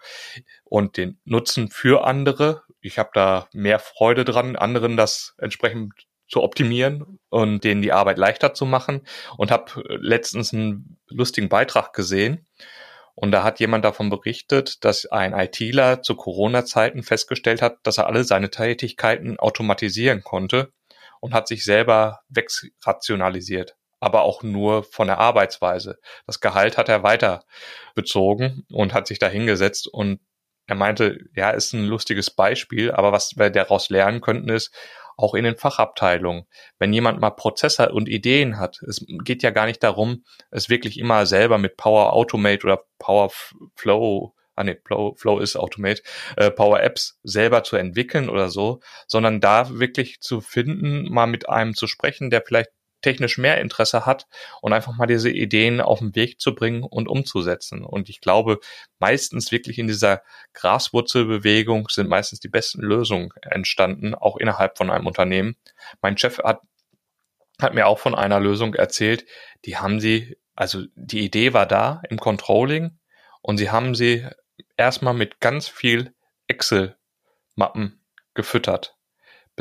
und 0.64 0.98
den 0.98 1.20
Nutzen 1.26 1.72
für 1.72 2.04
andere. 2.04 2.62
Ich 2.82 3.00
habe 3.00 3.10
da 3.16 3.50
mehr 3.52 3.80
Freude 3.80 4.26
dran, 4.26 4.56
anderen 4.56 4.96
das 4.96 5.34
entsprechend 5.40 5.92
zu 6.32 6.41
optimieren 6.41 7.20
und 7.30 7.63
denen 7.63 7.82
die 7.82 7.91
Arbeit 7.91 8.17
leichter 8.17 8.54
zu 8.54 8.65
machen 8.65 9.02
und 9.38 9.52
habe 9.52 9.84
letztens 10.00 10.54
einen 10.54 10.98
lustigen 11.10 11.50
Beitrag 11.50 11.94
gesehen 11.94 12.48
und 13.15 13.32
da 13.32 13.44
hat 13.44 13.60
jemand 13.60 13.86
davon 13.86 14.10
berichtet, 14.10 14.84
dass 14.84 15.06
ein 15.06 15.34
ITler 15.34 16.02
zu 16.02 16.15
Corona-Zeiten 16.15 17.04
festgestellt 17.04 17.62
hat, 17.62 17.78
dass 17.84 17.98
er 17.98 18.08
alle 18.08 18.24
seine 18.24 18.50
Tätigkeiten 18.50 19.38
automatisieren 19.38 20.24
konnte 20.24 20.72
und 21.20 21.34
hat 21.34 21.48
sich 21.48 21.63
selber 21.63 22.22
wegrationalisiert, 22.30 23.76
aber 24.00 24.24
auch 24.24 24.44
nur 24.44 24.84
von 24.84 25.08
der 25.08 25.20
Arbeitsweise. 25.20 26.00
Das 26.26 26.39
Gehalt 26.39 26.78
hat 26.78 26.89
er 26.89 27.04
weiter 27.04 27.44
bezogen 27.94 28.65
und 28.72 28.94
hat 28.94 29.08
sich 29.08 29.20
da 29.20 29.28
hingesetzt 29.28 29.88
und 29.88 30.20
er 30.67 30.76
meinte, 30.76 31.20
ja, 31.36 31.50
ist 31.50 31.74
ein 31.74 31.86
lustiges 31.86 32.32
Beispiel, 32.32 32.91
aber 32.91 33.12
was 33.12 33.34
wir 33.36 33.50
daraus 33.50 33.89
lernen 33.89 34.22
könnten 34.22 34.50
ist, 34.50 34.74
auch 35.22 35.34
in 35.34 35.44
den 35.44 35.58
Fachabteilungen. 35.58 36.46
Wenn 36.80 36.94
jemand 36.94 37.20
mal 37.20 37.32
Prozesse 37.32 37.92
und 37.92 38.10
Ideen 38.10 38.60
hat, 38.60 38.82
es 38.88 39.06
geht 39.24 39.44
ja 39.44 39.52
gar 39.52 39.66
nicht 39.66 39.84
darum, 39.84 40.24
es 40.50 40.70
wirklich 40.70 41.00
immer 41.00 41.26
selber 41.26 41.58
mit 41.58 41.78
Power 41.78 42.14
Automate 42.14 42.64
oder 42.66 42.84
Power 43.00 43.32
Flow 43.76 44.34
ah 44.56 44.64
nee, 44.64 44.78
Flow, 44.86 45.16
Flow 45.16 45.40
ist 45.40 45.56
Automate, 45.56 46.04
äh, 46.36 46.52
Power 46.52 46.82
Apps 46.82 47.18
selber 47.24 47.64
zu 47.64 47.78
entwickeln 47.78 48.30
oder 48.30 48.50
so, 48.50 48.82
sondern 49.08 49.40
da 49.40 49.80
wirklich 49.80 50.20
zu 50.20 50.42
finden, 50.42 51.12
mal 51.12 51.26
mit 51.26 51.50
einem 51.50 51.74
zu 51.74 51.88
sprechen, 51.88 52.30
der 52.30 52.44
vielleicht 52.46 52.70
technisch 53.02 53.38
mehr 53.38 53.60
Interesse 53.60 54.06
hat 54.06 54.28
und 54.62 54.74
einfach 54.74 54.96
mal 54.96 55.08
diese 55.08 55.30
Ideen 55.30 55.82
auf 55.82 56.00
den 56.00 56.16
Weg 56.16 56.40
zu 56.40 56.56
bringen 56.56 56.84
und 56.84 57.08
umzusetzen. 57.08 57.84
Und 57.84 58.10
ich 58.10 58.22
glaube, 58.22 58.60
meistens 59.00 59.52
wirklich 59.52 59.80
in 59.80 59.88
dieser 59.88 60.22
Graswurzelbewegung 60.54 61.90
sind 61.90 62.10
meistens 62.10 62.40
die 62.40 62.50
besten 62.50 62.82
Lösungen 62.82 63.30
entstanden, 63.42 64.16
auch 64.16 64.38
innerhalb 64.38 64.78
von 64.78 64.90
einem 64.90 65.08
Unternehmen. 65.08 65.56
Mein 66.02 66.18
Chef 66.18 66.40
hat, 66.40 66.62
hat 67.62 67.74
mir 67.74 67.88
auch 67.88 68.00
von 68.00 68.16
einer 68.16 68.40
Lösung 68.40 68.74
erzählt, 68.76 69.26
die 69.66 69.78
haben 69.78 70.00
sie, 70.00 70.38
also 70.56 70.84
die 70.96 71.26
Idee 71.26 71.54
war 71.54 71.66
da 71.66 72.02
im 72.10 72.20
Controlling 72.20 73.00
und 73.42 73.58
sie 73.58 73.70
haben 73.70 73.96
sie 73.96 74.28
erstmal 74.78 75.14
mit 75.14 75.40
ganz 75.40 75.68
viel 75.68 76.14
Excel-Mappen 76.48 78.02
gefüttert 78.34 78.96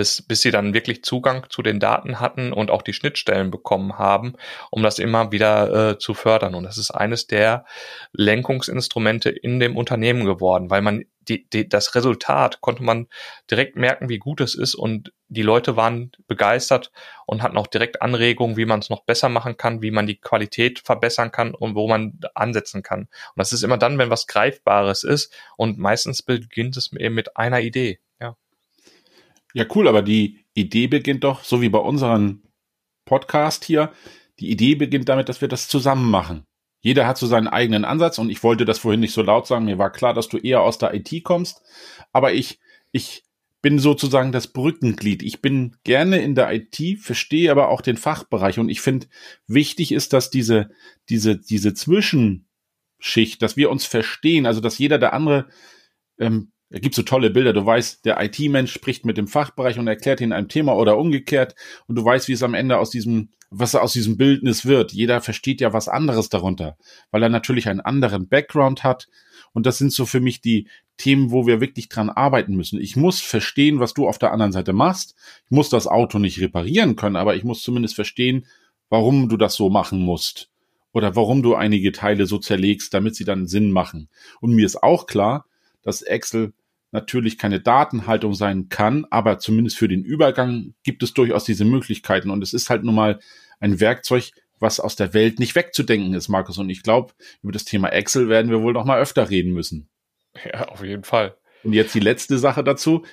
bis, 0.01 0.23
bis 0.23 0.41
sie 0.41 0.51
dann 0.51 0.73
wirklich 0.73 1.05
Zugang 1.05 1.45
zu 1.51 1.61
den 1.61 1.79
Daten 1.79 2.21
hatten 2.21 2.55
und 2.55 2.71
auch 2.71 2.81
die 2.81 2.95
Schnittstellen 2.95 3.51
bekommen 3.51 3.99
haben, 3.99 4.33
um 4.71 4.83
das 4.83 4.99
immer 4.99 5.31
wieder 5.31 5.91
äh, 5.91 5.99
zu 5.99 6.15
fördern. 6.15 6.55
Und 6.55 6.65
das 6.65 6.79
ist 6.79 6.91
eines 6.91 7.27
der 7.27 7.67
Lenkungsinstrumente 8.15 9.29
in 9.29 9.61
dem 9.61 9.77
Unternehmen 9.77 10.25
geworden, 10.25 10.71
weil 10.71 10.81
man 10.81 11.05
die, 11.29 11.47
die, 11.51 11.69
das 11.69 11.95
Resultat 11.95 12.63
konnte 12.63 12.83
man 12.83 13.09
direkt 13.51 13.77
merken, 13.77 14.09
wie 14.09 14.17
gut 14.17 14.41
es 14.41 14.55
ist 14.55 14.75
und 14.75 15.13
die 15.29 15.43
Leute 15.43 15.77
waren 15.77 16.13
begeistert 16.27 16.93
und 17.27 17.43
hatten 17.43 17.59
auch 17.59 17.67
direkt 17.67 18.01
Anregungen, 18.01 18.57
wie 18.57 18.65
man 18.65 18.81
es 18.81 18.89
noch 18.89 19.05
besser 19.05 19.29
machen 19.29 19.59
kann, 19.59 19.83
wie 19.83 19.91
man 19.91 20.07
die 20.07 20.17
Qualität 20.17 20.79
verbessern 20.79 21.31
kann 21.31 21.55
und 21.55 21.75
wo 21.75 21.87
man 21.87 22.19
ansetzen 22.35 22.83
kann. 22.83 23.01
Und 23.01 23.37
das 23.37 23.53
ist 23.53 23.65
immer 23.65 23.77
dann, 23.77 23.99
wenn 23.99 24.09
was 24.09 24.27
Greifbares 24.27 25.05
ist 25.05 25.31
und 25.59 25.77
meistens 25.77 26.23
beginnt 26.23 26.79
es 26.79 26.91
eben 26.95 27.15
mit 27.15 27.37
einer 27.37 27.61
Idee. 27.61 28.01
Ja, 29.55 29.65
cool, 29.75 29.89
aber 29.89 30.03
die 30.03 30.45
Idee 30.55 30.87
beginnt 30.87 31.25
doch, 31.25 31.45
so 31.45 31.61
wie 31.61 31.69
bei 31.69 31.79
unserem 31.79 32.43
Podcast 33.05 33.65
hier, 33.65 33.93
die 34.39 34.51
Idee 34.51 34.75
beginnt 34.75 35.09
damit, 35.09 35.29
dass 35.29 35.41
wir 35.41 35.49
das 35.49 35.69
zusammen 35.69 36.11
machen. 36.11 36.45
Jeder 36.81 37.07
hat 37.07 37.19
so 37.19 37.27
seinen 37.27 37.49
eigenen 37.49 37.85
Ansatz 37.85 38.19
und 38.19 38.31
ich 38.31 38.43
wollte 38.43 38.65
das 38.65 38.79
vorhin 38.79 39.01
nicht 39.01 39.13
so 39.13 39.23
laut 39.23 39.47
sagen. 39.47 39.67
Mir 39.67 39.79
war 39.79 39.91
klar, 39.91 40.15
dass 40.15 40.29
du 40.29 40.39
eher 40.39 40.63
aus 40.63 40.79
der 40.79 40.95
IT 40.95 41.25
kommst, 41.25 41.63
aber 42.13 42.33
ich, 42.33 42.59
ich 42.91 43.25
bin 43.61 43.79
sozusagen 43.79 44.33
das 44.33 44.47
Brückenglied. 44.49 45.23
Ich 45.23 45.43
bin 45.43 45.77
gerne 45.85 46.23
in 46.23 46.35
der 46.35 46.53
IT, 46.53 47.01
verstehe 47.01 47.51
aber 47.51 47.69
auch 47.69 47.83
den 47.83 47.99
Fachbereich 47.99 48.59
und 48.59 48.71
ich 48.71 48.81
finde, 48.81 49.09
wichtig 49.47 49.93
ist, 49.93 50.15
dass 50.15 50.31
diese, 50.31 50.71
diese, 51.11 51.37
diese 51.37 51.75
Zwischenschicht, 51.75 53.43
dass 53.43 53.57
wir 53.59 53.71
uns 53.71 53.85
verstehen, 53.85 54.47
also 54.47 54.63
dass 54.63 54.79
jeder 54.79 54.99
der 54.99 55.13
andere 55.13 55.49
ähm, 56.19 56.53
da 56.71 56.79
gibt 56.79 56.95
so 56.95 57.03
tolle 57.03 57.31
Bilder. 57.31 57.53
Du 57.53 57.67
weißt, 57.67 58.05
der 58.05 58.23
IT-Mensch 58.23 58.73
spricht 58.73 59.05
mit 59.05 59.17
dem 59.17 59.27
Fachbereich 59.27 59.79
und 59.79 59.89
erklärt 59.89 60.21
ihnen 60.21 60.33
ein 60.33 60.49
Thema 60.49 60.77
oder 60.77 60.99
umgekehrt. 60.99 61.57
Und 61.87 61.97
du 61.97 62.05
weißt, 62.05 62.29
wie 62.29 62.33
es 62.33 62.45
am 62.45 62.55
Ende 62.55 62.79
aus 62.79 62.91
diesem, 62.91 63.31
was 63.51 63.75
aus 63.75 63.93
diesem 63.93 64.17
Bildnis 64.17 64.65
wird. 64.65 64.93
Jeder 64.93 65.21
versteht 65.21 65.61
ja 65.61 65.73
was 65.73 65.89
anderes 65.89 66.29
darunter, 66.29 66.77
weil 67.11 67.25
er 67.25 67.29
natürlich 67.29 67.69
einen 67.69 67.81
anderen 67.81 68.29
Background 68.29 68.85
hat. 68.85 69.09
Und 69.53 69.67
das 69.67 69.79
sind 69.79 69.93
so 69.93 70.07
für 70.07 70.21
mich 70.21 70.41
die 70.41 70.69
Themen, 70.97 71.33
wo 71.33 71.45
wir 71.45 71.61
wirklich 71.61 71.89
dran 71.89 72.09
arbeiten 72.09 72.55
müssen. 72.55 72.81
Ich 72.81 72.95
muss 72.95 73.21
verstehen, 73.21 73.81
was 73.81 73.93
du 73.93 74.07
auf 74.07 74.19
der 74.19 74.33
anderen 74.33 74.53
Seite 74.53 74.73
machst. 74.73 75.17
Ich 75.47 75.51
muss 75.51 75.71
das 75.71 75.89
Auto 75.89 76.21
nicht 76.21 76.41
reparieren 76.41 76.95
können, 76.95 77.17
aber 77.17 77.35
ich 77.35 77.43
muss 77.43 77.63
zumindest 77.63 77.97
verstehen, 77.97 78.47
warum 78.91 79.29
du 79.29 79.37
das 79.37 79.55
so 79.55 79.71
machen 79.71 79.99
musst. 80.01 80.51
Oder 80.93 81.17
warum 81.17 81.43
du 81.43 81.57
einige 81.57 81.91
Teile 81.91 82.27
so 82.27 82.39
zerlegst, 82.39 82.95
damit 82.95 83.17
sie 83.17 83.25
dann 83.25 83.49
Sinn 83.49 83.73
machen. 83.73 84.09
Und 84.41 84.53
mir 84.53 84.67
ist 84.67 84.83
auch 84.83 85.07
klar, 85.07 85.47
dass 85.83 86.03
Excel 86.03 86.53
natürlich 86.93 87.39
keine 87.39 87.61
Datenhaltung 87.61 88.35
sein 88.35 88.69
kann, 88.69 89.07
aber 89.11 89.39
zumindest 89.39 89.79
für 89.79 89.89
den 89.89 90.05
Übergang 90.05 90.75
gibt 90.83 91.03
es 91.03 91.15
durchaus 91.15 91.45
diese 91.45 91.65
Möglichkeiten 91.65 92.31
und 92.31 92.43
es 92.43 92.53
ist 92.53 92.71
halt 92.71 92.85
nun 92.85 92.95
mal 92.95 93.21
ein 93.61 93.81
Werkzeug, 93.81 94.33
was 94.59 94.81
aus 94.81 94.97
der 94.97 95.15
Welt 95.15 95.39
nicht 95.39 95.55
wegzudenken 95.55 96.15
ist, 96.15 96.29
Markus. 96.29 96.59
Und 96.59 96.69
ich 96.69 96.83
glaube, 96.83 97.15
über 97.43 97.53
das 97.53 97.65
Thema 97.65 97.89
Excel 97.89 98.29
werden 98.29 98.51
wir 98.51 98.63
wohl 98.63 98.73
noch 98.73 98.85
mal 98.85 99.01
öfter 99.01 99.31
reden 99.31 99.53
müssen. 99.53 99.89
Ja, 100.45 100.69
auf 100.69 100.85
jeden 100.85 101.05
Fall. 101.05 101.37
Und 101.63 101.73
jetzt 101.73 101.95
die 101.95 102.01
letzte 102.01 102.39
Sache 102.39 102.63
dazu. 102.63 103.05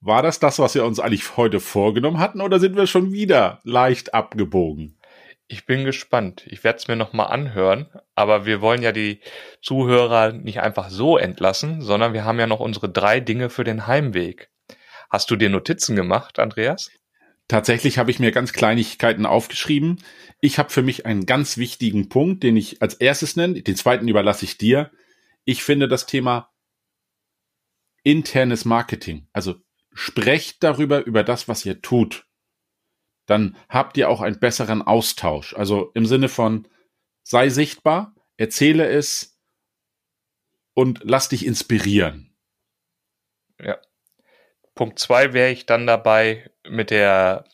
War 0.00 0.22
das 0.22 0.40
das, 0.40 0.58
was 0.58 0.74
wir 0.74 0.84
uns 0.84 0.98
eigentlich 0.98 1.36
heute 1.36 1.60
vorgenommen 1.60 2.18
hatten, 2.18 2.40
oder 2.40 2.58
sind 2.58 2.74
wir 2.74 2.88
schon 2.88 3.12
wieder 3.12 3.60
leicht 3.62 4.14
abgebogen? 4.14 4.98
Ich 5.48 5.66
bin 5.66 5.84
gespannt. 5.84 6.44
Ich 6.46 6.64
werde 6.64 6.78
es 6.78 6.88
mir 6.88 6.96
nochmal 6.96 7.26
anhören, 7.26 7.88
aber 8.14 8.46
wir 8.46 8.60
wollen 8.60 8.82
ja 8.82 8.92
die 8.92 9.20
Zuhörer 9.60 10.32
nicht 10.32 10.60
einfach 10.60 10.88
so 10.88 11.18
entlassen, 11.18 11.82
sondern 11.82 12.14
wir 12.14 12.24
haben 12.24 12.38
ja 12.38 12.46
noch 12.46 12.60
unsere 12.60 12.88
drei 12.88 13.20
Dinge 13.20 13.50
für 13.50 13.64
den 13.64 13.86
Heimweg. 13.86 14.50
Hast 15.10 15.30
du 15.30 15.36
dir 15.36 15.50
Notizen 15.50 15.94
gemacht, 15.94 16.38
Andreas? 16.38 16.90
Tatsächlich 17.48 17.98
habe 17.98 18.10
ich 18.10 18.18
mir 18.18 18.32
ganz 18.32 18.54
Kleinigkeiten 18.54 19.26
aufgeschrieben. 19.26 20.02
Ich 20.40 20.58
habe 20.58 20.70
für 20.70 20.82
mich 20.82 21.04
einen 21.04 21.26
ganz 21.26 21.58
wichtigen 21.58 22.08
Punkt, 22.08 22.42
den 22.42 22.56
ich 22.56 22.80
als 22.80 22.94
erstes 22.94 23.36
nenne. 23.36 23.60
Den 23.60 23.76
zweiten 23.76 24.08
überlasse 24.08 24.46
ich 24.46 24.56
dir. 24.56 24.90
Ich 25.44 25.62
finde 25.62 25.86
das 25.86 26.06
Thema 26.06 26.50
internes 28.04 28.64
Marketing. 28.64 29.28
Also 29.32 29.56
sprecht 29.92 30.62
darüber, 30.62 31.04
über 31.04 31.24
das, 31.24 31.46
was 31.46 31.66
ihr 31.66 31.82
tut. 31.82 32.24
Dann 33.26 33.56
habt 33.68 33.96
ihr 33.96 34.08
auch 34.08 34.20
einen 34.20 34.40
besseren 34.40 34.82
Austausch. 34.82 35.54
Also 35.54 35.90
im 35.94 36.06
Sinne 36.06 36.28
von, 36.28 36.68
sei 37.22 37.48
sichtbar, 37.48 38.14
erzähle 38.36 38.88
es 38.88 39.38
und 40.74 41.00
lass 41.02 41.28
dich 41.28 41.46
inspirieren. 41.46 42.34
Ja. 43.60 43.78
Punkt 44.74 44.98
zwei 44.98 45.32
wäre 45.32 45.50
ich 45.50 45.66
dann 45.66 45.86
dabei 45.86 46.50
mit 46.68 46.90
der, 46.90 47.44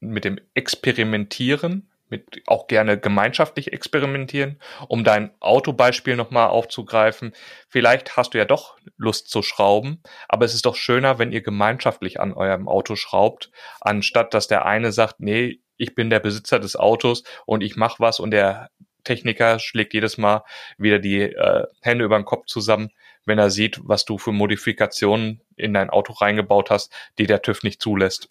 mit 0.00 0.24
dem 0.24 0.38
Experimentieren 0.54 1.90
mit 2.10 2.42
auch 2.46 2.66
gerne 2.66 2.98
gemeinschaftlich 2.98 3.72
experimentieren, 3.72 4.60
um 4.88 5.04
dein 5.04 5.30
Autobeispiel 5.40 6.16
nochmal 6.16 6.48
aufzugreifen. 6.48 7.32
Vielleicht 7.68 8.16
hast 8.16 8.34
du 8.34 8.38
ja 8.38 8.44
doch 8.44 8.78
Lust 8.96 9.30
zu 9.30 9.42
schrauben, 9.42 10.02
aber 10.28 10.44
es 10.44 10.54
ist 10.54 10.66
doch 10.66 10.76
schöner, 10.76 11.18
wenn 11.18 11.32
ihr 11.32 11.42
gemeinschaftlich 11.42 12.20
an 12.20 12.32
eurem 12.32 12.68
Auto 12.68 12.96
schraubt, 12.96 13.50
anstatt 13.80 14.34
dass 14.34 14.48
der 14.48 14.66
eine 14.66 14.92
sagt, 14.92 15.20
nee, 15.20 15.60
ich 15.76 15.94
bin 15.94 16.10
der 16.10 16.20
Besitzer 16.20 16.58
des 16.58 16.76
Autos 16.76 17.22
und 17.46 17.62
ich 17.62 17.76
mache 17.76 18.00
was 18.00 18.20
und 18.20 18.32
der 18.32 18.70
Techniker 19.04 19.58
schlägt 19.58 19.94
jedes 19.94 20.18
Mal 20.18 20.44
wieder 20.76 20.98
die 20.98 21.22
äh, 21.22 21.66
Hände 21.80 22.04
über 22.04 22.18
den 22.18 22.24
Kopf 22.24 22.46
zusammen, 22.46 22.90
wenn 23.24 23.38
er 23.38 23.50
sieht, 23.50 23.80
was 23.82 24.04
du 24.04 24.18
für 24.18 24.32
Modifikationen 24.32 25.40
in 25.56 25.72
dein 25.72 25.90
Auto 25.90 26.12
reingebaut 26.12 26.70
hast, 26.70 26.92
die 27.18 27.26
der 27.26 27.42
TÜV 27.42 27.62
nicht 27.62 27.80
zulässt. 27.80 28.30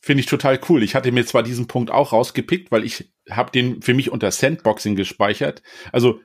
Finde 0.00 0.20
ich 0.22 0.26
total 0.26 0.58
cool. 0.68 0.82
Ich 0.82 0.94
hatte 0.94 1.12
mir 1.12 1.26
zwar 1.26 1.42
diesen 1.42 1.66
Punkt 1.66 1.90
auch 1.90 2.12
rausgepickt, 2.12 2.72
weil 2.72 2.84
ich 2.84 3.12
habe 3.28 3.50
den 3.50 3.82
für 3.82 3.92
mich 3.92 4.10
unter 4.10 4.30
Sandboxing 4.30 4.96
gespeichert. 4.96 5.62
Also 5.92 6.20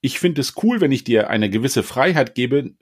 ich 0.00 0.18
finde 0.18 0.40
es 0.40 0.54
cool, 0.62 0.80
wenn 0.80 0.90
ich 0.90 1.04
dir 1.04 1.30
eine 1.30 1.48
gewisse 1.48 1.84
Freiheit 1.84 2.34
gebe. 2.34 2.74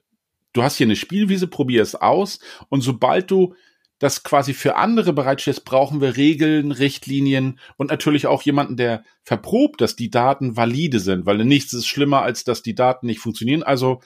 Du 0.55 0.63
hast 0.63 0.77
hier 0.77 0.87
eine 0.87 0.97
Spielwiese, 0.97 1.47
probier 1.47 1.83
es 1.83 1.95
aus 1.95 2.41
und 2.71 2.81
sobald 2.81 3.31
du 3.31 3.55
das 4.01 4.23
quasi 4.23 4.55
für 4.55 4.77
andere 4.77 5.13
bereitstellst, 5.13 5.67
brauchen 5.67 6.01
wir 6.01 6.17
Regeln, 6.17 6.73
Richtlinien 6.73 7.59
und 7.77 7.91
natürlich 7.91 8.27
auch 8.27 8.41
jemanden, 8.41 8.79
der 8.79 9.05
verprobt, 9.25 9.83
dass 9.83 9.95
die 9.95 10.11
Daten 10.11 10.57
valide 10.57 11.01
sind, 11.01 11.27
weil 11.27 11.45
nichts 11.45 11.75
ist 11.75 11.87
schlimmer, 11.87 12.23
als 12.23 12.43
dass 12.45 12.63
die 12.63 12.75
Daten 12.75 13.07
nicht 13.07 13.21
funktionieren. 13.21 13.63
Also 13.63 14.01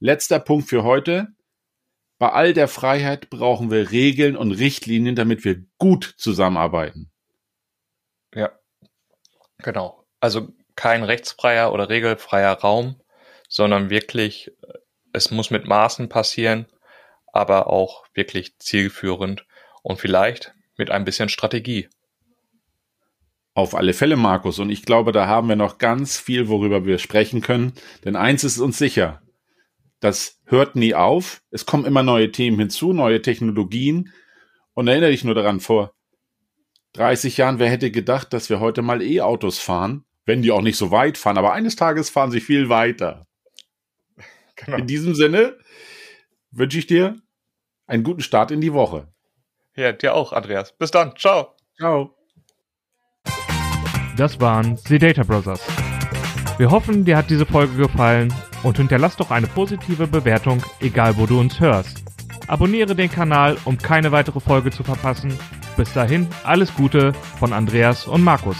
letzter 0.00 0.38
Punkt 0.38 0.66
für 0.66 0.82
heute. 0.82 1.33
Bei 2.24 2.32
all 2.32 2.54
der 2.54 2.68
Freiheit 2.68 3.28
brauchen 3.28 3.70
wir 3.70 3.90
Regeln 3.90 4.34
und 4.34 4.52
Richtlinien, 4.52 5.14
damit 5.14 5.44
wir 5.44 5.62
gut 5.76 6.14
zusammenarbeiten. 6.16 7.10
Ja, 8.34 8.50
genau. 9.58 10.06
Also 10.20 10.48
kein 10.74 11.02
rechtsfreier 11.02 11.70
oder 11.70 11.90
regelfreier 11.90 12.54
Raum, 12.54 12.98
sondern 13.50 13.90
wirklich, 13.90 14.50
es 15.12 15.32
muss 15.32 15.50
mit 15.50 15.66
Maßen 15.66 16.08
passieren, 16.08 16.64
aber 17.26 17.66
auch 17.66 18.06
wirklich 18.14 18.58
zielführend 18.58 19.44
und 19.82 20.00
vielleicht 20.00 20.54
mit 20.78 20.90
ein 20.90 21.04
bisschen 21.04 21.28
Strategie. 21.28 21.90
Auf 23.52 23.74
alle 23.74 23.92
Fälle, 23.92 24.16
Markus. 24.16 24.58
Und 24.60 24.70
ich 24.70 24.86
glaube, 24.86 25.12
da 25.12 25.26
haben 25.26 25.50
wir 25.50 25.56
noch 25.56 25.76
ganz 25.76 26.18
viel, 26.18 26.48
worüber 26.48 26.86
wir 26.86 26.98
sprechen 26.98 27.42
können. 27.42 27.74
Denn 28.06 28.16
eins 28.16 28.44
ist 28.44 28.60
uns 28.60 28.78
sicher. 28.78 29.20
Das 30.04 30.38
hört 30.44 30.76
nie 30.76 30.94
auf. 30.94 31.40
Es 31.50 31.64
kommen 31.64 31.86
immer 31.86 32.02
neue 32.02 32.30
Themen 32.30 32.58
hinzu, 32.58 32.92
neue 32.92 33.22
Technologien. 33.22 34.12
Und 34.74 34.86
erinnere 34.86 35.12
dich 35.12 35.24
nur 35.24 35.34
daran, 35.34 35.60
vor 35.60 35.94
30 36.92 37.38
Jahren, 37.38 37.58
wer 37.58 37.70
hätte 37.70 37.90
gedacht, 37.90 38.34
dass 38.34 38.50
wir 38.50 38.60
heute 38.60 38.82
mal 38.82 39.00
E-Autos 39.00 39.60
fahren, 39.60 40.04
wenn 40.26 40.42
die 40.42 40.52
auch 40.52 40.60
nicht 40.60 40.76
so 40.76 40.90
weit 40.90 41.16
fahren, 41.16 41.38
aber 41.38 41.54
eines 41.54 41.76
Tages 41.76 42.10
fahren 42.10 42.30
sie 42.30 42.42
viel 42.42 42.68
weiter. 42.68 43.26
Genau. 44.56 44.76
In 44.76 44.86
diesem 44.86 45.14
Sinne 45.14 45.56
wünsche 46.50 46.78
ich 46.78 46.86
dir 46.86 47.16
einen 47.86 48.04
guten 48.04 48.20
Start 48.20 48.50
in 48.50 48.60
die 48.60 48.74
Woche. 48.74 49.08
Ja, 49.74 49.92
dir 49.92 50.14
auch, 50.14 50.34
Andreas. 50.34 50.76
Bis 50.76 50.90
dann. 50.90 51.16
Ciao. 51.16 51.54
Ciao. 51.78 52.14
Das 54.18 54.38
waren 54.38 54.76
The 54.76 54.98
Data 54.98 55.22
Brothers. 55.22 55.66
Wir 56.58 56.70
hoffen, 56.70 57.06
dir 57.06 57.16
hat 57.16 57.30
diese 57.30 57.46
Folge 57.46 57.74
gefallen 57.74 58.30
und 58.64 58.78
hinterlass 58.78 59.16
doch 59.16 59.30
eine 59.30 59.46
positive 59.46 60.08
Bewertung, 60.08 60.60
egal 60.80 61.16
wo 61.16 61.26
du 61.26 61.38
uns 61.38 61.60
hörst. 61.60 62.02
Abonniere 62.48 62.96
den 62.96 63.10
Kanal, 63.10 63.56
um 63.64 63.78
keine 63.78 64.10
weitere 64.10 64.40
Folge 64.40 64.70
zu 64.70 64.82
verpassen. 64.82 65.38
Bis 65.76 65.92
dahin, 65.92 66.26
alles 66.42 66.74
Gute 66.74 67.12
von 67.38 67.52
Andreas 67.52 68.06
und 68.06 68.22
Markus. 68.22 68.56